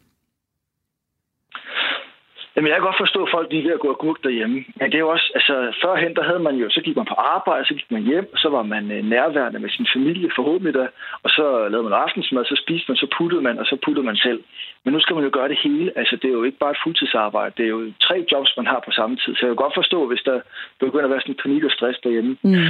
[2.56, 4.64] Jamen, jeg kan godt forstå, at folk er ved at gå og gurke derhjemme.
[4.78, 7.14] Men det er jo også, altså, førhen, der havde man jo, så gik man på
[7.14, 10.74] arbejde, så gik man hjem, og så var man øh, nærværende med sin familie forhåbentlig
[10.74, 10.88] der,
[11.24, 14.16] og så lavede man aftensmad, så spiste man, så puttede man, og så puttede man
[14.16, 14.40] selv.
[14.84, 15.98] Men nu skal man jo gøre det hele.
[15.98, 17.54] Altså, det er jo ikke bare et fuldtidsarbejde.
[17.56, 19.32] Det er jo tre jobs, man har på samme tid.
[19.34, 20.40] Så jeg kan godt forstå, hvis der
[20.80, 22.36] begynder at være sådan panik og stress derhjemme.
[22.42, 22.68] Mm.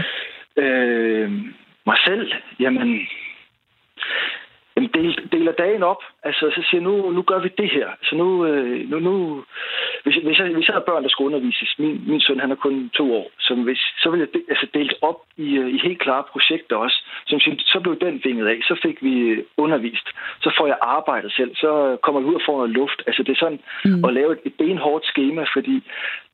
[0.62, 1.30] Øh,
[1.86, 3.06] mig selv, jamen,
[4.76, 6.02] Jamen, del, deler dagen op.
[6.22, 7.88] Altså, så siger nu, nu gør vi det her.
[8.02, 9.44] Så nu, øh, nu, nu
[10.04, 12.54] hvis, hvis, jeg, hvis jeg har børn, der skal undervises, min, min søn han er
[12.54, 15.78] kun to år, så, hvis, så vil jeg de, altså, delt op i, øh, i
[15.78, 16.98] helt klare projekter også.
[17.26, 18.58] Så, så blev den vinget af.
[18.62, 20.08] Så fik vi undervist.
[20.42, 21.56] Så får jeg arbejdet selv.
[21.56, 23.02] Så kommer vi ud og får noget luft.
[23.06, 24.04] Altså, det er sådan mm.
[24.04, 25.82] at lave et, et benhårdt schema, fordi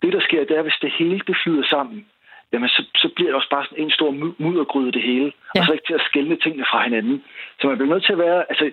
[0.03, 2.07] det, der sker, det er, hvis det hele det flyder sammen,
[2.53, 4.11] jamen så, så bliver det også bare sådan en stor
[4.45, 5.33] muddergryde det hele.
[5.55, 5.61] Ja.
[5.61, 7.25] Og så ikke til at skælne tingene fra hinanden.
[7.61, 8.71] Så man bliver nødt til at være, altså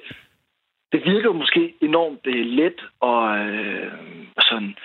[0.92, 3.92] det virker måske enormt er let og øh,
[4.50, 4.76] sådan,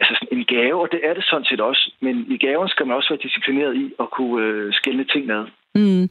[0.00, 1.92] altså sådan en gave, og det er det sådan set også.
[2.00, 5.44] Men i gaven skal man også være disciplineret i at kunne øh, skælne ting ad.
[5.74, 6.08] Mm.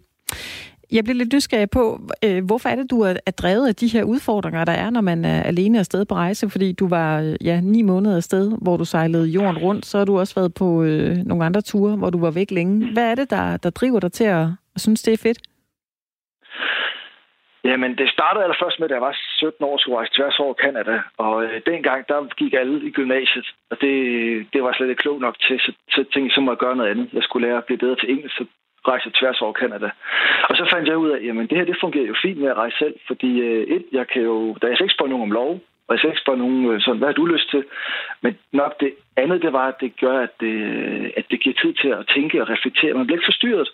[0.91, 4.03] Jeg bliver lidt nysgerrig på, øh, hvorfor er det, du er, drevet af de her
[4.03, 6.49] udfordringer, der er, når man er alene afsted på rejse?
[6.49, 9.85] Fordi du var øh, ja, ni måneder afsted, hvor du sejlede jorden rundt.
[9.85, 12.93] Så har du også været på øh, nogle andre ture, hvor du var væk længe.
[12.93, 15.39] Hvad er det, der, der driver dig til at, at synes, det er fedt?
[17.63, 21.01] Jamen, det startede allerførst med, at jeg var 17 år, skulle rejse tværs over Canada.
[21.17, 23.95] Og øh, dengang, der gik alle i gymnasiet, og det,
[24.53, 25.59] det var slet ikke klogt nok til.
[25.59, 27.09] Så, så tænkte jeg, så må jeg gøre noget andet.
[27.13, 28.45] Jeg skulle lære at blive bedre til engelsk, så
[28.91, 29.89] rejser tværs over Kanada.
[30.49, 32.57] Og så fandt jeg ud af, jamen det her, det fungerer jo fint med at
[32.57, 35.37] rejse selv, fordi øh, et, jeg kan jo, der er skal ikke spørge nogen om
[35.41, 35.51] lov,
[35.85, 37.63] og jeg skal ikke spørge nogen, øh, sådan, hvad har du lyst til?
[38.21, 40.55] Men nok det andet, det var, at det gør, at det,
[41.17, 42.93] at det giver tid til at tænke og reflektere.
[42.93, 43.69] Man bliver ikke forstyrret.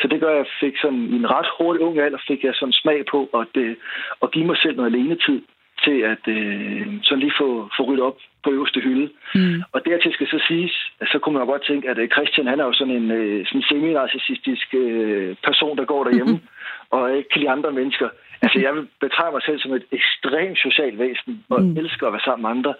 [0.00, 2.54] Så det gør, at jeg fik sådan, i en ret hurtig ung alder, fik jeg
[2.54, 3.76] sådan smag på at, det,
[4.22, 5.40] at give mig selv noget alenetid
[5.86, 9.08] til at øh, sådan lige få, få ryddet op på øverste hylde.
[9.34, 9.62] Mm.
[9.72, 12.60] Og dertil skal så siges, at så kunne man godt tænke, at øh, Christian han
[12.60, 16.92] er jo sådan en øh, sådan semi-narcissistisk øh, person, der går derhjemme, mm-hmm.
[16.96, 18.08] og ikke kan lide andre mennesker.
[18.42, 21.76] Altså, jeg vil betragte mig selv som et ekstremt socialt væsen, og mm.
[21.76, 22.74] elsker at være sammen med andre.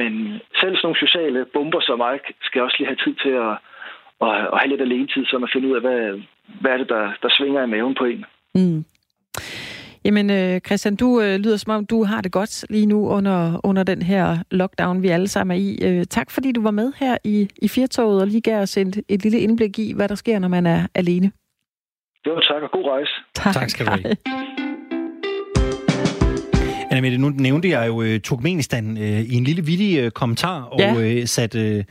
[0.00, 0.12] Men
[0.60, 3.54] selv sådan nogle sociale bomber som mig, skal også lige have tid til at,
[4.26, 6.20] at, at have lidt alene tid, så man finder ud af, hvad,
[6.60, 8.24] hvad er det, der, der svinger i maven på en.
[8.54, 8.84] Mm.
[10.04, 13.60] Jamen, øh, Christian, du øh, lyder som om, du har det godt lige nu under,
[13.64, 15.78] under den her lockdown, vi alle sammen er i.
[15.82, 19.02] Øh, tak, fordi du var med her i, i Firtoget og lige gav os et,
[19.08, 21.32] et lille indblik i, hvad der sker, når man er alene.
[22.26, 23.10] Jo, tak, og god rejse.
[23.34, 24.16] Tak, tak skal du have.
[26.90, 30.62] Anna Mette, nu nævnte jeg jo uh, Turkmenistan uh, i en lille vittig uh, kommentar,
[30.62, 31.20] og ja.
[31.20, 31.84] uh, satte uh,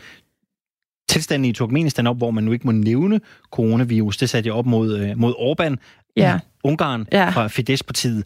[1.10, 3.20] tilstanden i Turkmenistan op, hvor man nu ikke må nævne
[3.52, 4.18] coronavirus.
[4.18, 5.76] Det satte jeg op mod, uh, mod Orbán
[6.18, 6.40] ja.
[6.64, 7.30] Ungarn ja.
[7.30, 8.24] fra Fidesz-partiet.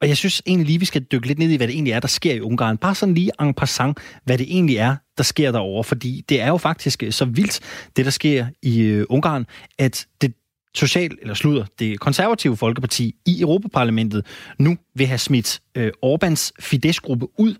[0.00, 2.00] Og jeg synes egentlig lige, vi skal dykke lidt ned i, hvad det egentlig er,
[2.00, 2.76] der sker i Ungarn.
[2.76, 5.84] Bare sådan lige en passant, hvad det egentlig er, der sker derovre.
[5.84, 7.60] Fordi det er jo faktisk så vildt,
[7.96, 9.46] det der sker i uh, Ungarn,
[9.78, 10.34] at det
[10.74, 14.26] social, eller slutter, det konservative folkeparti i Europaparlamentet
[14.58, 17.54] nu vil have smidt øh, Orbans Fidesz-gruppe ud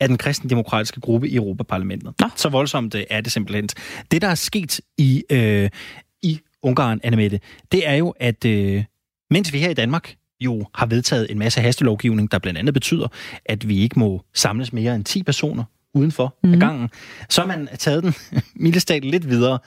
[0.00, 2.14] af den kristendemokratiske gruppe i Europaparlamentet.
[2.20, 2.28] Nå.
[2.36, 3.68] Så voldsomt øh, er det simpelthen.
[4.10, 5.70] Det, der er sket i, øh,
[6.22, 7.40] i Ungarn, Annemette,
[7.72, 8.84] det er jo, at øh,
[9.32, 13.08] mens vi her i Danmark jo har vedtaget en masse hastelovgivning, der blandt andet betyder,
[13.44, 15.64] at vi ikke må samles mere end 10 personer
[15.94, 16.52] udenfor mm.
[16.52, 16.88] ad gangen,
[17.28, 18.14] så har man taget den
[18.64, 19.58] mildestat lidt videre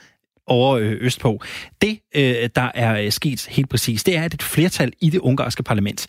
[0.46, 1.40] over øh, østpå.
[1.82, 5.18] Det, øh, der er øh, sket helt præcis, det er, at et flertal i det
[5.18, 6.06] ungarske parlament,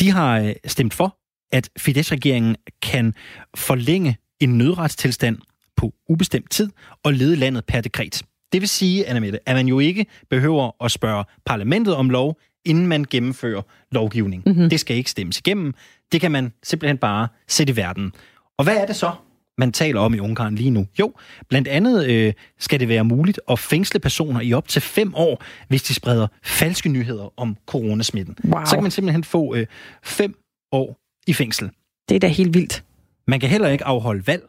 [0.00, 1.16] de har stemt for,
[1.52, 3.14] at Fidesz-regeringen kan
[3.56, 5.38] forlænge en nødretstilstand
[5.76, 6.70] på ubestemt tid
[7.04, 8.22] og lede landet per dekret.
[8.52, 12.40] Det vil sige, Anna Mette, at man jo ikke behøver at spørge parlamentet om lov,
[12.64, 14.42] inden man gennemfører lovgivning.
[14.46, 14.70] Mm-hmm.
[14.70, 15.74] Det skal ikke stemmes igennem.
[16.12, 18.12] Det kan man simpelthen bare sætte i verden.
[18.58, 19.12] Og hvad er det så,
[19.58, 20.86] man taler om i Ungarn lige nu?
[20.98, 21.12] Jo,
[21.48, 25.44] blandt andet øh, skal det være muligt at fængsle personer i op til fem år,
[25.68, 28.36] hvis de spreder falske nyheder om coronasmitten.
[28.44, 28.64] Wow.
[28.64, 29.66] Så kan man simpelthen få øh,
[30.02, 30.34] fem
[30.72, 30.96] år
[31.26, 31.70] i fængsel.
[32.08, 32.84] Det er da helt vildt.
[33.26, 34.42] Man kan heller ikke afholde valg,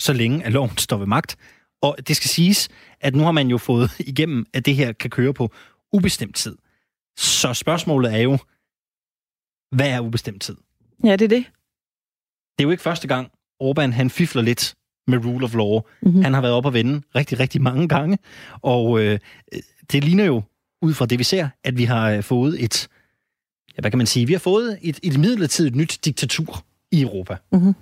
[0.00, 1.36] så længe at loven står ved magt.
[1.82, 2.68] Og det skal siges,
[3.00, 5.52] at nu har man jo fået igennem, at det her kan køre på
[5.92, 6.56] ubestemt tid.
[7.18, 8.38] Så spørgsmålet er jo,
[9.76, 10.56] hvad er ubestemt tid?
[11.04, 11.44] Ja, det er det.
[12.58, 13.30] Det er jo ikke første gang,
[13.62, 14.74] Orbán han fifler lidt
[15.06, 15.80] med rule of law.
[16.02, 16.22] Mm-hmm.
[16.22, 18.18] Han har været op og vende rigtig, rigtig mange gange,
[18.62, 19.18] og øh,
[19.92, 20.42] det ligner jo,
[20.82, 22.88] ud fra det vi ser, at vi har øh, fået et,
[23.76, 27.36] ja, hvad kan man sige, vi har fået et, et midlertidigt nyt diktatur i Europa.
[27.52, 27.74] Mm-hmm.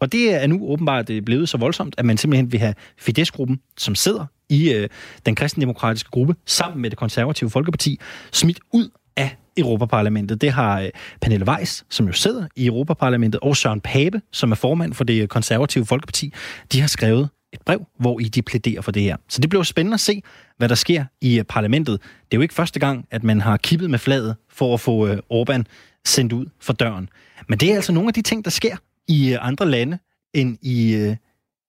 [0.00, 3.60] Og det er nu åbenbart øh, blevet så voldsomt, at man simpelthen vil have Fidesz-gruppen,
[3.78, 4.88] som sidder i øh,
[5.26, 8.00] den kristendemokratiske gruppe, sammen med det konservative Folkeparti,
[8.32, 10.40] smidt ud af Europaparlamentet.
[10.40, 10.90] Det har øh,
[11.20, 15.28] Pernille Weiss, som jo sidder i Europaparlamentet, og Søren Pape, som er formand for det
[15.28, 16.32] konservative Folkeparti,
[16.72, 19.16] de har skrevet et brev, hvor I de plæderer for det her.
[19.28, 20.22] Så det bliver spændende at se,
[20.58, 22.00] hvad der sker i øh, parlamentet.
[22.02, 25.06] Det er jo ikke første gang, at man har kippet med fladet for at få
[25.06, 25.62] øh, Orbán
[26.06, 27.08] sendt ud for døren.
[27.48, 28.76] Men det er altså nogle af de ting, der sker
[29.08, 29.98] i andre lande
[30.34, 30.94] end i,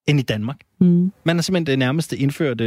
[0.08, 0.58] end i Danmark.
[0.80, 1.12] Mm.
[1.24, 2.62] Man har simpelthen det nærmeste indført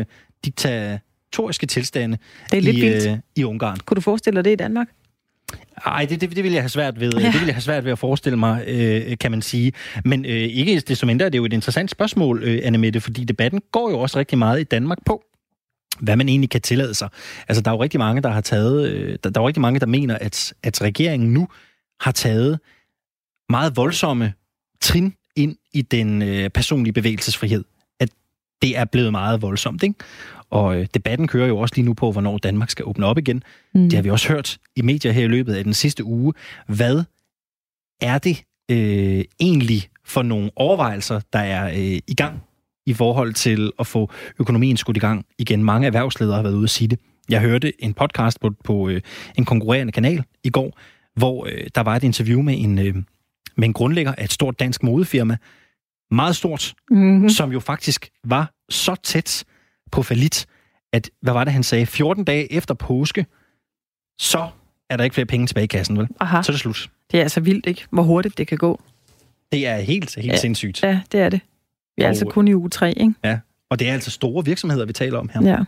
[0.44, 2.18] diktatoriske tilstande
[2.50, 3.20] det er lidt i, vildt.
[3.36, 3.78] i Ungarn.
[3.84, 4.88] Kunne du forestille dig det i Danmark?
[5.86, 7.12] Nej, det, det, det vil jeg have svært ved.
[7.12, 7.26] Ja.
[7.32, 9.72] Det vil jeg have svært ved at forestille mig, øh, kan man sige.
[10.04, 13.24] Men øh, ikke desto mindre det er jo et interessant spørgsmål, øh, Anne Mette, fordi
[13.24, 15.24] debatten går jo også rigtig meget i Danmark på,
[16.00, 17.08] hvad man egentlig kan tillade sig.
[17.48, 19.60] Altså, der er jo rigtig mange, der har taget, øh, der, der er jo rigtig
[19.60, 21.48] mange, der mener, at, at regeringen nu
[22.00, 22.60] har taget
[23.48, 24.32] meget voldsomme
[24.80, 27.64] trin ind i den øh, personlige bevægelsesfrihed.
[28.00, 28.08] At
[28.62, 29.94] det er blevet meget voldsomt, ikke?
[30.50, 33.42] Og øh, debatten kører jo også lige nu på, hvornår Danmark skal åbne op igen.
[33.74, 33.82] Mm.
[33.82, 36.32] Det har vi også hørt i medier her i løbet af den sidste uge.
[36.66, 37.04] Hvad
[38.00, 42.42] er det øh, egentlig for nogle overvejelser, der er øh, i gang
[42.86, 45.64] i forhold til at få økonomien skudt i gang igen.
[45.64, 46.98] Mange erhvervsledere har været ude at sige det.
[47.28, 49.00] Jeg hørte en podcast på, på øh,
[49.38, 50.78] en konkurrerende kanal i går,
[51.16, 52.94] hvor øh, der var et interview med en, øh,
[53.58, 55.36] med en grundlægger af et stort dansk modefirma,
[56.10, 57.28] meget stort, mm-hmm.
[57.28, 59.44] som jo faktisk var så tæt
[59.92, 60.46] på falit,
[60.92, 63.26] at, hvad var det, han sagde, 14 dage efter påske,
[64.20, 64.48] så
[64.90, 66.08] er der ikke flere penge tilbage i kassen, vel?
[66.20, 66.42] Aha.
[66.42, 66.90] Så er det slut.
[67.10, 67.86] Det er altså vildt, ikke?
[67.90, 68.80] Hvor hurtigt det kan gå.
[69.52, 70.36] Det er helt, helt ja.
[70.36, 70.82] sindssygt.
[70.82, 71.40] Ja, det er det.
[71.96, 73.14] Vi er altså og, altså kun i uge 3, ikke?
[73.24, 73.38] Ja,
[73.70, 75.64] og det er altså store virksomheder, vi taler om her.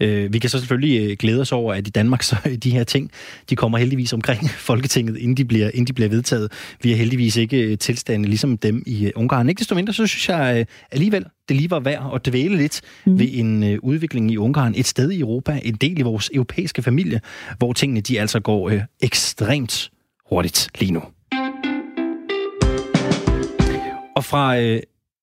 [0.00, 0.06] Ja.
[0.06, 2.84] Øh, vi kan så selvfølgelig øh, glæde os over, at i Danmark så de her
[2.84, 3.10] ting,
[3.50, 6.52] de kommer heldigvis omkring Folketinget, inden de bliver, inden de bliver vedtaget.
[6.82, 9.48] Vi er heldigvis ikke øh, tilstande ligesom dem i øh, Ungarn.
[9.48, 13.18] Ikke desto mindre, så synes jeg alligevel, det lige var værd at dvæle lidt mm.
[13.18, 14.74] ved en udvikling i Ungarn.
[14.76, 17.20] Et sted i Europa, en del i vores europæiske familie,
[17.58, 19.90] hvor tingene de altså går øh, ekstremt
[20.30, 21.02] hurtigt lige nu.
[24.16, 24.80] Og fra øh,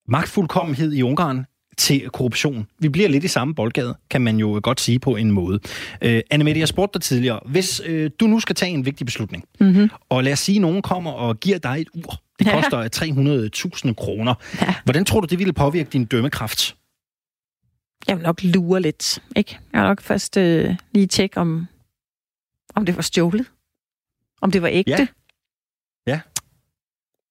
[0.08, 1.46] magtfuldkommenhed i Ungarn
[1.78, 2.68] til korruption.
[2.80, 5.60] Vi bliver lidt i samme boldgade, kan man jo godt sige på en måde.
[6.02, 7.40] Øh, Annemette, jeg spurgte dig tidligere.
[7.46, 9.90] Hvis øh, du nu skal tage en vigtig beslutning, mm-hmm.
[10.10, 12.22] og lad os sige, at nogen kommer og giver dig et ur.
[12.40, 12.88] Det koster ja.
[13.88, 14.34] 300.000 kroner.
[14.62, 14.76] Ja.
[14.84, 16.76] Hvordan tror du, det ville påvirke din dømmekraft?
[18.08, 19.60] Jeg vil nok lure lidt, ikke?
[19.74, 21.68] Jeg vil nok først øh, lige tjekke, om,
[22.76, 23.46] om det var stjålet.
[24.42, 24.92] Om det var ægte.
[24.92, 25.08] Ja.
[26.08, 26.20] ja.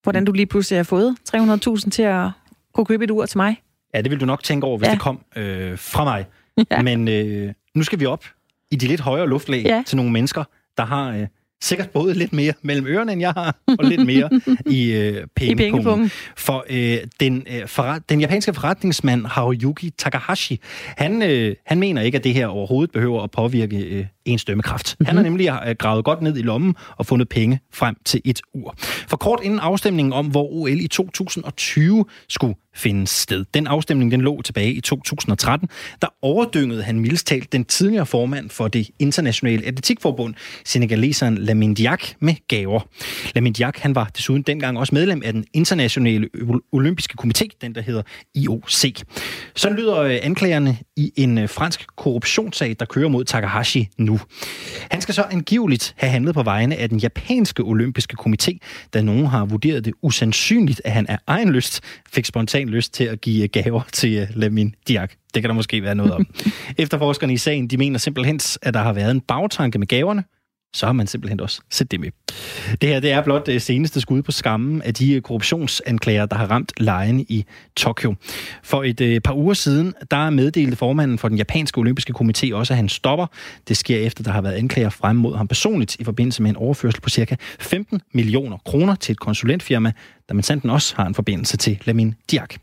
[0.03, 2.31] Hvordan du lige pludselig har fået 300.000 til at
[2.75, 3.63] kunne købe et ur til mig.
[3.95, 4.93] Ja, det vil du nok tænke over, hvis ja.
[4.93, 6.25] det kom øh, fra mig.
[6.71, 6.83] Ja.
[6.83, 8.25] Men øh, nu skal vi op
[8.71, 9.83] i de lidt højere luftlag ja.
[9.87, 10.45] til nogle mennesker,
[10.79, 11.27] der har øh,
[11.63, 14.31] sikkert både lidt mere mellem ørerne, end jeg har, og lidt mere
[14.67, 16.11] i øh, pengepunkten.
[16.37, 20.61] For øh, den, øh, forret, den japanske forretningsmand Haruyuki Takahashi,
[20.97, 24.97] han, øh, han mener ikke, at det her overhovedet behøver at påvirke øh, ens dømmekraft.
[24.99, 25.07] Mm-hmm.
[25.07, 28.41] Han har nemlig øh, gravet godt ned i lommen og fundet penge frem til et
[28.55, 28.75] ur.
[29.09, 33.45] For kort inden afstemningen om, hvor OL i 2020 skulle finde sted.
[33.55, 35.69] Den afstemning den lå tilbage i 2013.
[36.03, 42.01] Der overdyngede han mildest talt den tidligere formand for det internationale atletikforbund, senegaleseren Lamin Diak,
[42.21, 42.81] med gaver.
[43.35, 46.29] Lamin Diak han var desuden dengang også medlem af den internationale
[46.73, 48.03] olympiske komité, den der hedder
[48.35, 49.03] IOC.
[49.57, 54.14] Så lyder øh, anklagerne i en øh, fransk korruptionssag, der kører mod Takahashi nu.
[54.91, 58.59] Han skal så angiveligt have handlet på vegne af den japanske olympiske komité,
[58.95, 61.81] da nogen har vurderet det usandsynligt, at han af egen lyst
[62.13, 65.13] fik spontan lyst til at give gaver til øh, Lamin Diak.
[65.35, 66.27] Det kan der måske være noget om.
[66.79, 70.25] Efterforskerne i sagen, de mener simpelthen, at der har været en bagtanke med gaverne,
[70.75, 72.11] så har man simpelthen også set det med.
[72.81, 76.37] Det her det er blot det seneste skud på skammen af de øh, korruptionsanklager, der
[76.37, 77.45] har ramt lejen i
[77.77, 78.15] Tokyo.
[78.63, 82.73] For et øh, par uger siden, der meddelte formanden for den japanske olympiske komité også,
[82.73, 83.27] at han stopper.
[83.69, 86.57] Det sker efter, der har været anklager frem mod ham personligt i forbindelse med en
[86.57, 89.93] overførsel på cirka 15 millioner kroner til et konsulentfirma,
[90.29, 92.55] der man sandt også har en forbindelse til Lamin Diak.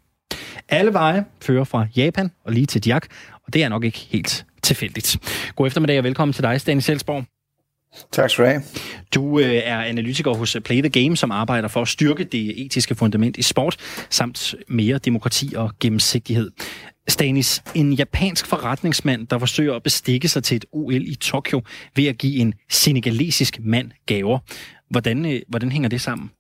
[0.70, 3.08] Alle veje fører fra Japan og lige til Diak,
[3.48, 5.18] og det er nok ikke helt tilfældigt.
[5.56, 7.31] God eftermiddag og velkommen til dig, Stanis Selsborg.
[8.12, 8.64] Tak skal du have.
[9.16, 12.66] Du øh, er analytiker hos øh, Play the Game, som arbejder for at styrke det
[12.66, 13.78] etiske fundament i sport,
[14.10, 16.52] samt mere demokrati og gennemsigtighed.
[17.08, 21.62] Stanis, en japansk forretningsmand, der forsøger at bestikke sig til et OL i Tokyo
[21.96, 24.40] ved at give en senegalesisk mand gaver.
[24.90, 26.32] Hvordan, øh, hvordan hænger det sammen?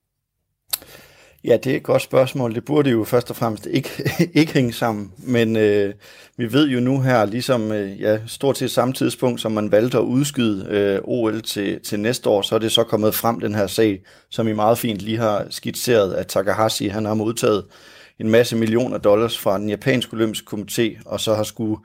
[1.43, 2.55] Ja, det er et godt spørgsmål.
[2.55, 3.89] Det burde jo først og fremmest ikke,
[4.39, 5.11] ikke hænge sammen.
[5.17, 5.93] Men øh,
[6.37, 9.97] vi ved jo nu her, ligesom øh, ja, stort set samme tidspunkt, som man valgte
[9.97, 13.55] at udskyde øh, OL til, til næste år, så er det så kommet frem den
[13.55, 17.65] her sag, som I meget fint lige har skitseret, at Takahashi han har modtaget
[18.19, 21.77] en masse millioner dollars fra den japanske olympiske komité, og så har skulle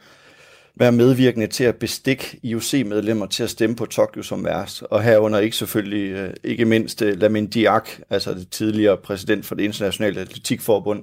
[0.77, 4.83] være medvirkende til at bestikke IOC-medlemmer til at stemme på Tokyo som værst.
[4.83, 9.55] Og herunder ikke selvfølgelig, øh, ikke mindst øh, Lamin Diak, altså det tidligere præsident for
[9.55, 11.03] det internationale atletikforbund,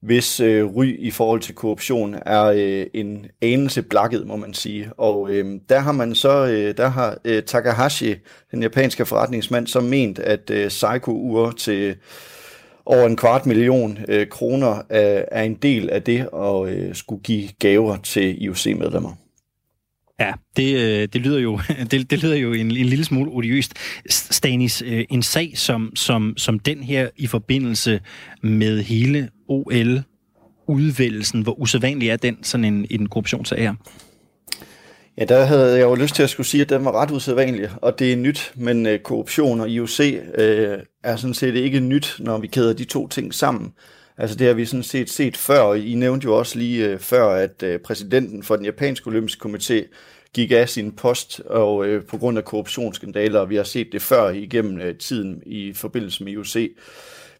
[0.00, 4.90] hvis øh, ry i forhold til korruption er øh, en anelse blakket, må man sige.
[4.96, 8.14] Og øh, der har man så, øh, der har øh, Takahashi,
[8.50, 11.96] den japanske forretningsmand, så ment, at øh, Seiko-ure til
[12.86, 17.22] over en kvart million øh, kroner er, er en del af det at øh, skulle
[17.22, 19.12] give gaver til IOC-medlemmer.
[20.20, 21.60] Ja, det, øh, det lyder jo,
[21.90, 23.74] det, det lyder jo en, en lille smule odiøst.
[24.08, 28.00] Stanis, øh, en sag som, som, som den her i forbindelse
[28.42, 33.74] med hele OL-udvælgelsen, hvor usædvanlig er den sådan en, en korruptionssag her?
[35.18, 37.70] Ja, der havde jeg jo lyst til at skulle sige, at den var ret usædvanlig,
[37.82, 40.00] og det er nyt, men øh, korruption og IOC
[40.34, 43.72] øh, er sådan set ikke nyt, når vi kæder de to ting sammen.
[44.18, 46.98] Altså det har vi sådan set set før, og I nævnte jo også lige øh,
[46.98, 49.94] før, at øh, præsidenten for den japanske olympiske komité
[50.34, 54.02] gik af sin post og øh, på grund af korruptionsskandaler, og vi har set det
[54.02, 56.56] før igennem øh, tiden i forbindelse med IOC.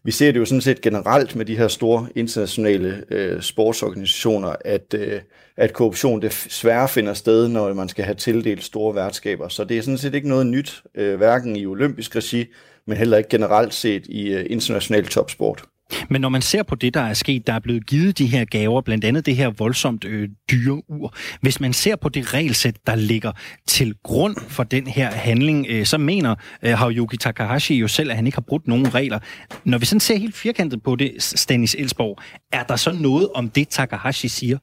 [0.07, 4.93] Vi ser det jo sådan set generelt med de her store internationale øh, sportsorganisationer, at,
[4.93, 5.21] øh,
[5.57, 9.47] at korruption desværre finder sted, når man skal have tildelt store værtskaber.
[9.47, 12.45] Så det er sådan set ikke noget nyt, øh, hverken i olympisk regi,
[12.85, 15.63] men heller ikke generelt set i øh, international topsport.
[16.09, 18.45] Men når man ser på det, der er sket, der er blevet givet de her
[18.45, 22.75] gaver, blandt andet det her voldsomt øh, dyre ur, hvis man ser på det regelsæt,
[22.87, 23.31] der ligger
[23.67, 28.15] til grund for den her handling, øh, så mener øh, Haruki Takahashi jo selv, at
[28.15, 29.19] han ikke har brudt nogen regler.
[29.63, 32.19] Når vi sådan ser helt firkantet på det, Stanis Elsborg,
[32.51, 34.57] er der så noget om det, Takahashi siger?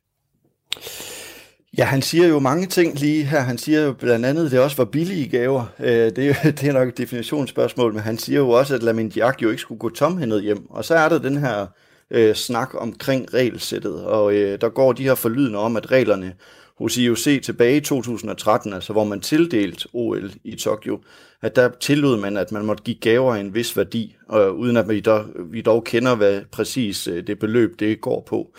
[1.79, 3.41] Ja, han siger jo mange ting lige her.
[3.41, 5.65] Han siger jo blandt andet, at det også var billige gaver.
[5.81, 9.09] Øh, det, er, det er nok et definitionsspørgsmål, men han siger jo også, at Lamin
[9.09, 10.71] Diak jo ikke skulle gå tomhændet hjem.
[10.71, 11.67] Og så er der den her
[12.11, 16.35] øh, snak omkring regelsættet, og øh, der går de her forlydende om, at reglerne
[16.79, 21.01] hos IOC tilbage i 2013, altså hvor man tildelt OL i Tokyo,
[21.43, 24.77] at der tillod man, at man måtte give gaver af en vis værdi, øh, uden
[24.77, 28.55] at vi dog, vi dog kender, hvad præcis øh, det beløb det går på.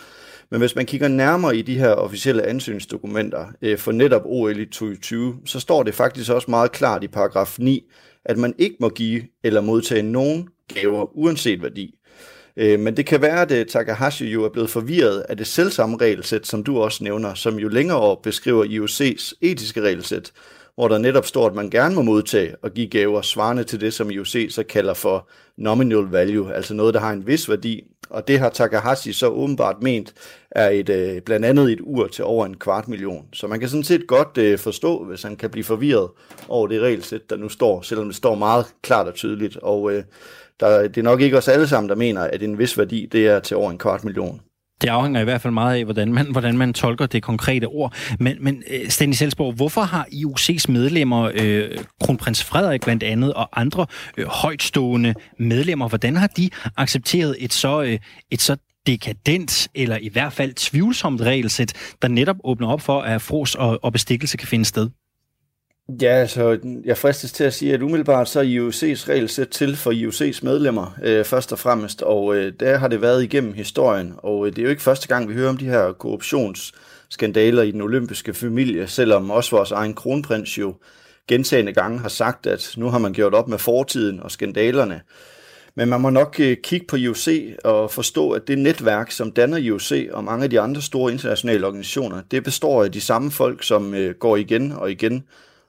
[0.50, 4.66] Men hvis man kigger nærmere i de her officielle ansøgningsdokumenter øh, for netop OL i
[4.66, 7.84] 2020, så står det faktisk også meget klart i paragraf 9,
[8.24, 11.94] at man ikke må give eller modtage nogen gaver, uanset værdi.
[12.56, 15.96] Øh, men det kan være, at øh, Takahashi jo er blevet forvirret af det selvsamme
[15.96, 20.32] regelsæt, som du også nævner, som jo længere beskriver IOC's etiske regelsæt,
[20.74, 23.94] hvor der netop står, at man gerne må modtage og give gaver svarende til det,
[23.94, 25.28] som IOC så kalder for
[25.58, 29.82] nominal value, altså noget, der har en vis værdi, og det har Takahashi så åbenbart
[29.82, 30.14] ment
[30.50, 33.26] er et, øh, blandt andet et ur til over en kvart million.
[33.32, 36.10] Så man kan sådan set godt øh, forstå, hvis han kan blive forvirret
[36.48, 39.56] over det regelsæt, der nu står, selvom det står meget klart og tydeligt.
[39.56, 40.04] Og øh,
[40.60, 43.26] der, det er nok ikke os alle sammen, der mener, at en vis værdi det
[43.26, 44.40] er til over en kvart million.
[44.80, 47.94] Det afhænger i hvert fald meget af, hvordan man, hvordan man tolker det konkrete ord.
[48.20, 53.60] Men, men øh, Stanley Selsborg, hvorfor har IOC's medlemmer, øh, kronprins Frederik blandt andet, og
[53.60, 57.98] andre øh, højtstående medlemmer, hvordan har de accepteret et så, øh,
[58.30, 58.56] et så
[58.86, 61.72] dekadent, eller i hvert fald tvivlsomt regelsæt,
[62.02, 64.90] der netop åbner op for, at fros og, og bestikkelse kan finde sted?
[65.88, 69.92] Ja, altså, jeg fristes til at sige, at umiddelbart så er IOC's regelsæt til for
[69.92, 74.46] IOC's medlemmer, øh, først og fremmest, og øh, der har det været igennem historien, og
[74.46, 77.80] øh, det er jo ikke første gang, vi hører om de her korruptionsskandaler i den
[77.80, 80.74] olympiske familie, selvom også vores egen kronprins jo
[81.28, 85.00] gentagende gange har sagt, at nu har man gjort op med fortiden og skandalerne.
[85.74, 87.28] Men man må nok øh, kigge på IOC
[87.64, 91.66] og forstå, at det netværk, som danner IOC og mange af de andre store internationale
[91.66, 95.24] organisationer, det består af de samme folk, som øh, går igen og igen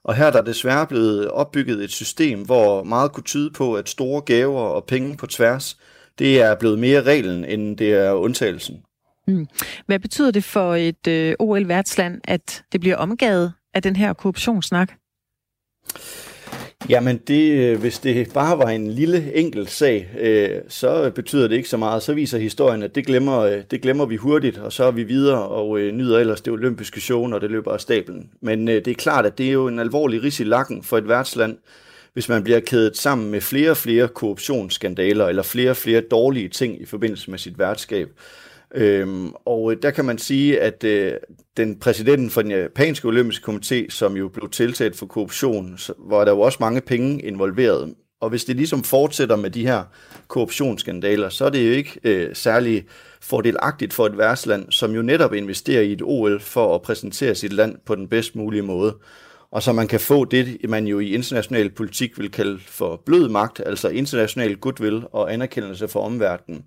[0.07, 3.89] og her er der desværre blevet opbygget et system, hvor meget kunne tyde på, at
[3.89, 5.77] store gaver og penge på tværs,
[6.19, 8.83] det er blevet mere reglen, end det er undtagelsen.
[9.27, 9.47] Mm.
[9.85, 14.91] Hvad betyder det for et øh, OL-værtsland, at det bliver omgavet af den her korruptionssnak?
[16.89, 21.55] Jamen, det, øh, hvis det bare var en lille enkelt sag, øh, så betyder det
[21.55, 22.03] ikke så meget.
[22.03, 25.03] Så viser historien, at det glemmer, øh, det glemmer vi hurtigt, og så er vi
[25.03, 28.29] videre og øh, nyder ellers det olympiske show, når det løber af stablen.
[28.41, 30.97] Men øh, det er klart, at det er jo en alvorlig ris i lakken for
[30.97, 31.57] et værtsland,
[32.13, 36.49] hvis man bliver kædet sammen med flere og flere korruptionsskandaler, eller flere og flere dårlige
[36.49, 38.09] ting i forbindelse med sit værtskab.
[38.75, 41.13] Øhm, og øh, der kan man sige, at øh,
[41.57, 46.25] den præsidenten for den japanske olympiske komité, som jo blev tiltalt for korruption, så var
[46.25, 47.93] der jo også mange penge involveret.
[48.21, 49.83] Og hvis det ligesom fortsætter med de her
[50.27, 52.85] korruptionsskandaler, så er det jo ikke øh, særlig
[53.21, 57.53] fordelagtigt for et værtsland, som jo netop investerer i et OL for at præsentere sit
[57.53, 58.97] land på den bedst mulige måde.
[59.51, 63.29] Og så man kan få det, man jo i international politik vil kalde for blød
[63.29, 66.65] magt, altså international goodwill og anerkendelse for omverdenen.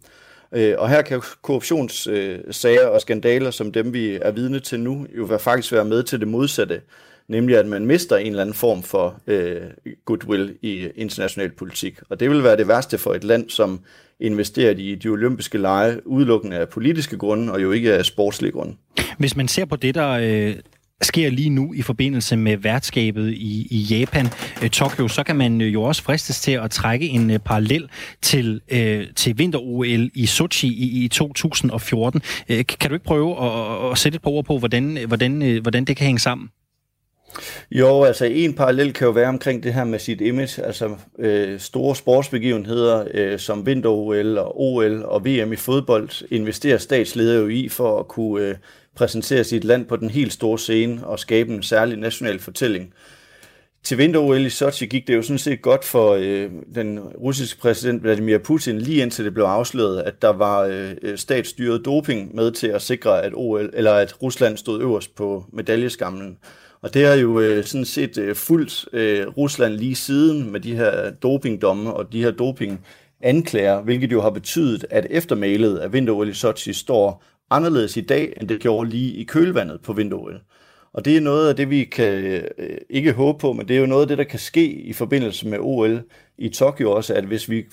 [0.54, 5.06] Øh, og her kan korruptionssager øh, og skandaler, som dem vi er vidne til nu,
[5.16, 6.80] jo faktisk være med til det modsatte,
[7.28, 9.60] nemlig at man mister en eller anden form for øh,
[10.04, 11.98] goodwill i international politik.
[12.08, 13.80] Og det vil være det værste for et land, som
[14.20, 18.74] investerer i de olympiske lege udelukkende af politiske grunde, og jo ikke af sportslige grunde.
[19.18, 20.54] Hvis man ser på det, der øh,
[21.02, 24.26] sker lige nu i forbindelse med værtskabet i, i Japan,
[24.62, 27.88] øh, Tokyo, så kan man øh, jo også fristes til at trække en øh, parallel
[28.22, 32.22] til, øh, til vinter-OL i Sochi i, i 2014.
[32.48, 35.42] Øh, kan du ikke prøve at, at sætte et par ord på, hvordan, øh, hvordan,
[35.42, 36.48] øh, hvordan det kan hænge sammen?
[37.70, 41.60] Jo, altså en parallel kan jo være omkring det her med sit image, altså øh,
[41.60, 47.68] store sportsbegivenheder øh, som vinter-OL og OL og VM i fodbold investerer statsledere jo i
[47.68, 48.54] for at kunne øh,
[49.00, 52.92] præsentere sit land på den helt store scene og skabe en særlig national fortælling.
[53.82, 58.02] Til vinter-OL i Sochi gik det jo sådan set godt for øh, den russiske præsident
[58.02, 62.66] Vladimir Putin, lige indtil det blev afsløret, at der var øh, statsstyret doping med til
[62.66, 66.38] at sikre, at, OL, eller at Rusland stod øverst på medaljeskamlen.
[66.82, 70.76] Og det har jo øh, sådan set øh, fulgt øh, Rusland lige siden med de
[70.76, 76.32] her dopingdomme og de her dopinganklager, hvilket jo har betydet, at eftermælet af vinter i
[76.32, 80.40] Sochi står anderledes i dag, end det gjorde lige i kølvandet på vinduet.
[80.92, 82.24] Og det er noget af det, vi kan
[82.58, 84.92] øh, ikke håbe på, men det er jo noget af det, der kan ske i
[84.92, 86.02] forbindelse med OL
[86.38, 87.64] i Tokyo også, at hvis vi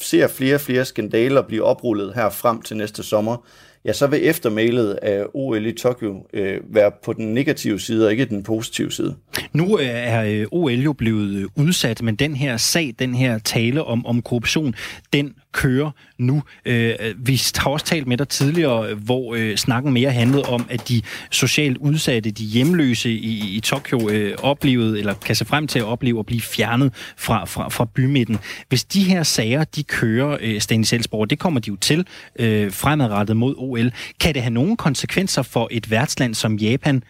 [0.00, 3.46] ser flere og flere skandaler blive oprullet her frem til næste sommer,
[3.86, 8.12] ja, så vil eftermælet af OL i Tokyo øh, være på den negative side, og
[8.12, 9.16] ikke den positive side.
[9.52, 13.38] Nu øh, er øh, OL jo blevet øh, udsat, men den her sag, den her
[13.38, 14.74] tale om, om korruption,
[15.12, 16.42] den kører nu.
[16.64, 20.66] Øh, vi har også talt med dig tidligere, øh, hvor øh, snakken mere handlede om,
[20.70, 25.66] at de socialt udsatte, de hjemløse i, i Tokyo øh, oplevede, eller kan se frem
[25.66, 28.38] til at opleve at blive fjernet fra, fra, fra bymidten.
[28.68, 32.06] Hvis de her sager, de kører, øh, Stanis Elsborg, det kommer de jo til
[32.38, 33.75] øh, fremadrettet mod OL.
[34.20, 37.02] Kan det have nogen konsekvenser for et værtsland som Japan,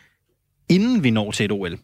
[0.68, 1.78] inden vi når til et OL?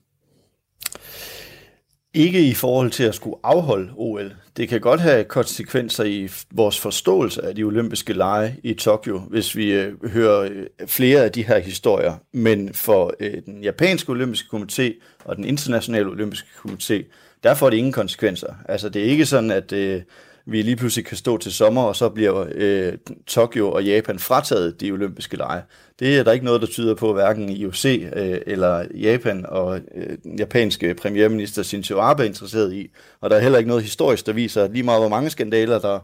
[2.15, 4.33] Ikke i forhold til at skulle afholde OL.
[4.57, 9.57] Det kan godt have konsekvenser i vores forståelse af de olympiske lege i Tokyo, hvis
[9.57, 12.15] vi øh, hører øh, flere af de her historier.
[12.33, 14.93] Men for øh, den japanske olympiske komité
[15.25, 17.03] og den internationale olympiske komité,
[17.43, 18.55] der får det ingen konsekvenser.
[18.69, 20.03] Altså det er ikke sådan, at øh,
[20.47, 22.93] vi lige pludselig kan stå til sommer, og så bliver øh,
[23.27, 25.63] Tokyo og Japan frataget de olympiske lege.
[25.99, 30.39] Det er der ikke noget, der tyder på, hverken IOC øh, eller Japan og øh,
[30.39, 32.91] japanske premierminister Shinzo Abe er interesseret i.
[33.21, 35.79] Og der er heller ikke noget historisk, der viser, at lige meget hvor mange skandaler,
[35.79, 35.99] der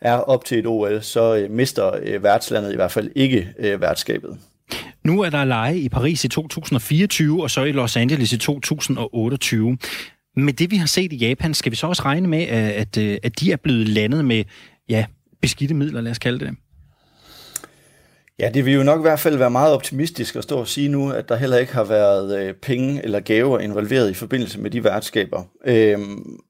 [0.00, 3.80] er op til et OL, så øh, mister øh, værtslandet i hvert fald ikke øh,
[3.80, 4.38] værtskabet.
[5.04, 9.78] Nu er der lege i Paris i 2024, og så i Los Angeles i 2028.
[10.36, 12.98] Med det, vi har set i Japan, skal vi så også regne med, at, at
[12.98, 14.44] øh, de er blevet landet med
[14.88, 15.06] ja,
[15.42, 16.56] beskidte midler, lad os kalde det?
[18.38, 20.88] Ja, det vil jo nok i hvert fald være meget optimistisk at stå og sige
[20.88, 24.70] nu, at der heller ikke har været øh, penge eller gaver involveret i forbindelse med
[24.70, 25.42] de værtskaber.
[25.64, 26.40] Øhm,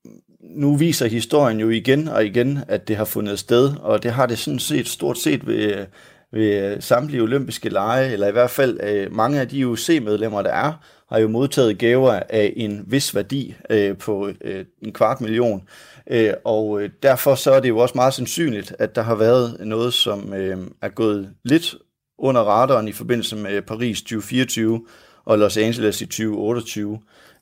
[0.40, 4.26] nu viser historien jo igen og igen, at det har fundet sted, og det har
[4.26, 5.86] det sådan set stort set ved,
[6.32, 10.50] ved øh, samtlige olympiske lege, eller i hvert fald øh, mange af de UC-medlemmer, der
[10.50, 10.72] er,
[11.08, 15.62] har jo modtaget gaver af en vis værdi øh, på øh, en kvart million.
[16.10, 19.56] Øh, og øh, derfor så er det jo også meget sandsynligt, at der har været
[19.60, 21.74] noget, som øh, er gået lidt
[22.18, 24.86] under radaren i forbindelse med Paris 2024
[25.24, 26.98] og Los Angeles i 2028.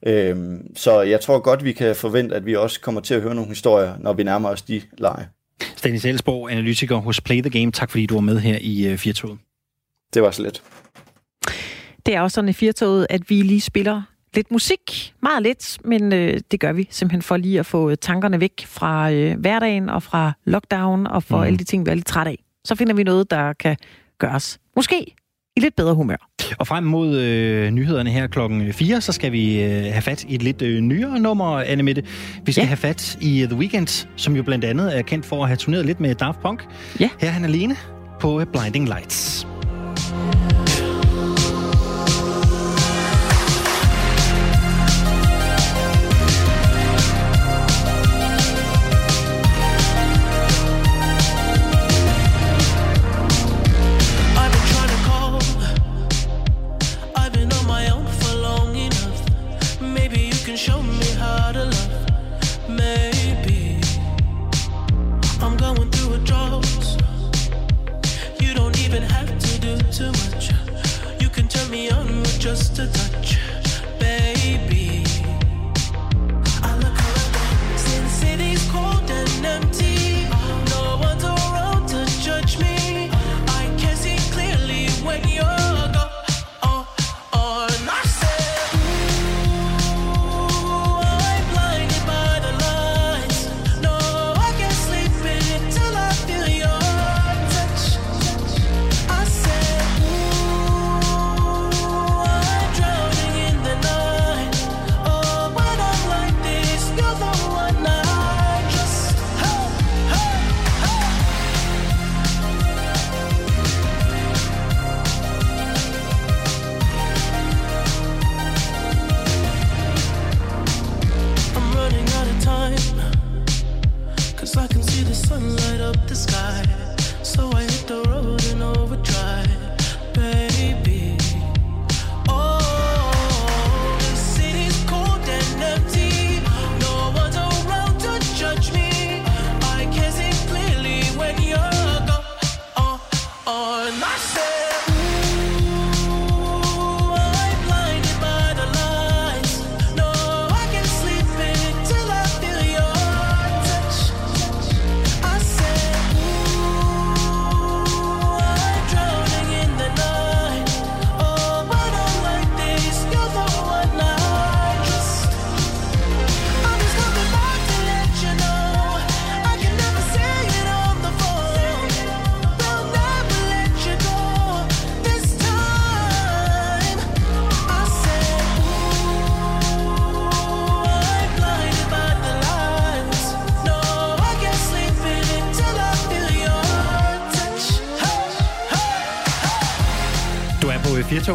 [0.06, 0.36] Øh,
[0.76, 3.48] så jeg tror godt, vi kan forvente, at vi også kommer til at høre nogle
[3.48, 5.28] historier, når vi nærmer os de lege.
[5.84, 7.72] Stanis Elsborg, analytiker hos Play the Game.
[7.72, 9.38] Tak fordi du var med her i uh, Firtoget.
[10.14, 10.62] Det var så let.
[12.06, 14.02] Det er også sådan i Firtoget, at vi lige spiller
[14.34, 15.14] lidt musik.
[15.22, 19.12] Meget lidt, men øh, det gør vi simpelthen for lige at få tankerne væk fra
[19.12, 21.42] øh, hverdagen og fra lockdown og for mm.
[21.42, 22.38] alle de ting, vi er lidt træt af.
[22.64, 23.76] Så finder vi noget, der kan
[24.18, 25.14] gøres måske
[25.56, 26.16] i lidt bedre humør.
[26.58, 30.34] Og frem mod øh, nyhederne her klokken 4, så skal vi øh, have fat i
[30.34, 32.02] et lidt øh, nyere nummer, Anne Mette.
[32.44, 32.66] Vi skal ja.
[32.66, 35.86] have fat i The Weeknd, som jo blandt andet er kendt for at have turneret
[35.86, 36.66] lidt med Daft Punk.
[37.00, 37.08] Ja.
[37.20, 37.76] Her er han alene
[38.20, 39.46] på Blinding Lights.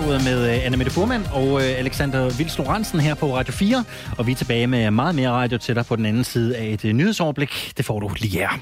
[0.09, 3.53] Firtoget med øh, Anne Anna Mette Furman og øh, Alexander Vils Lorentzen her på Radio
[3.53, 3.83] 4.
[4.17, 6.65] Og vi er tilbage med meget mere radio til dig på den anden side af
[6.65, 7.73] et øh, nyhedsoverblik.
[7.77, 8.59] Det får du lige her.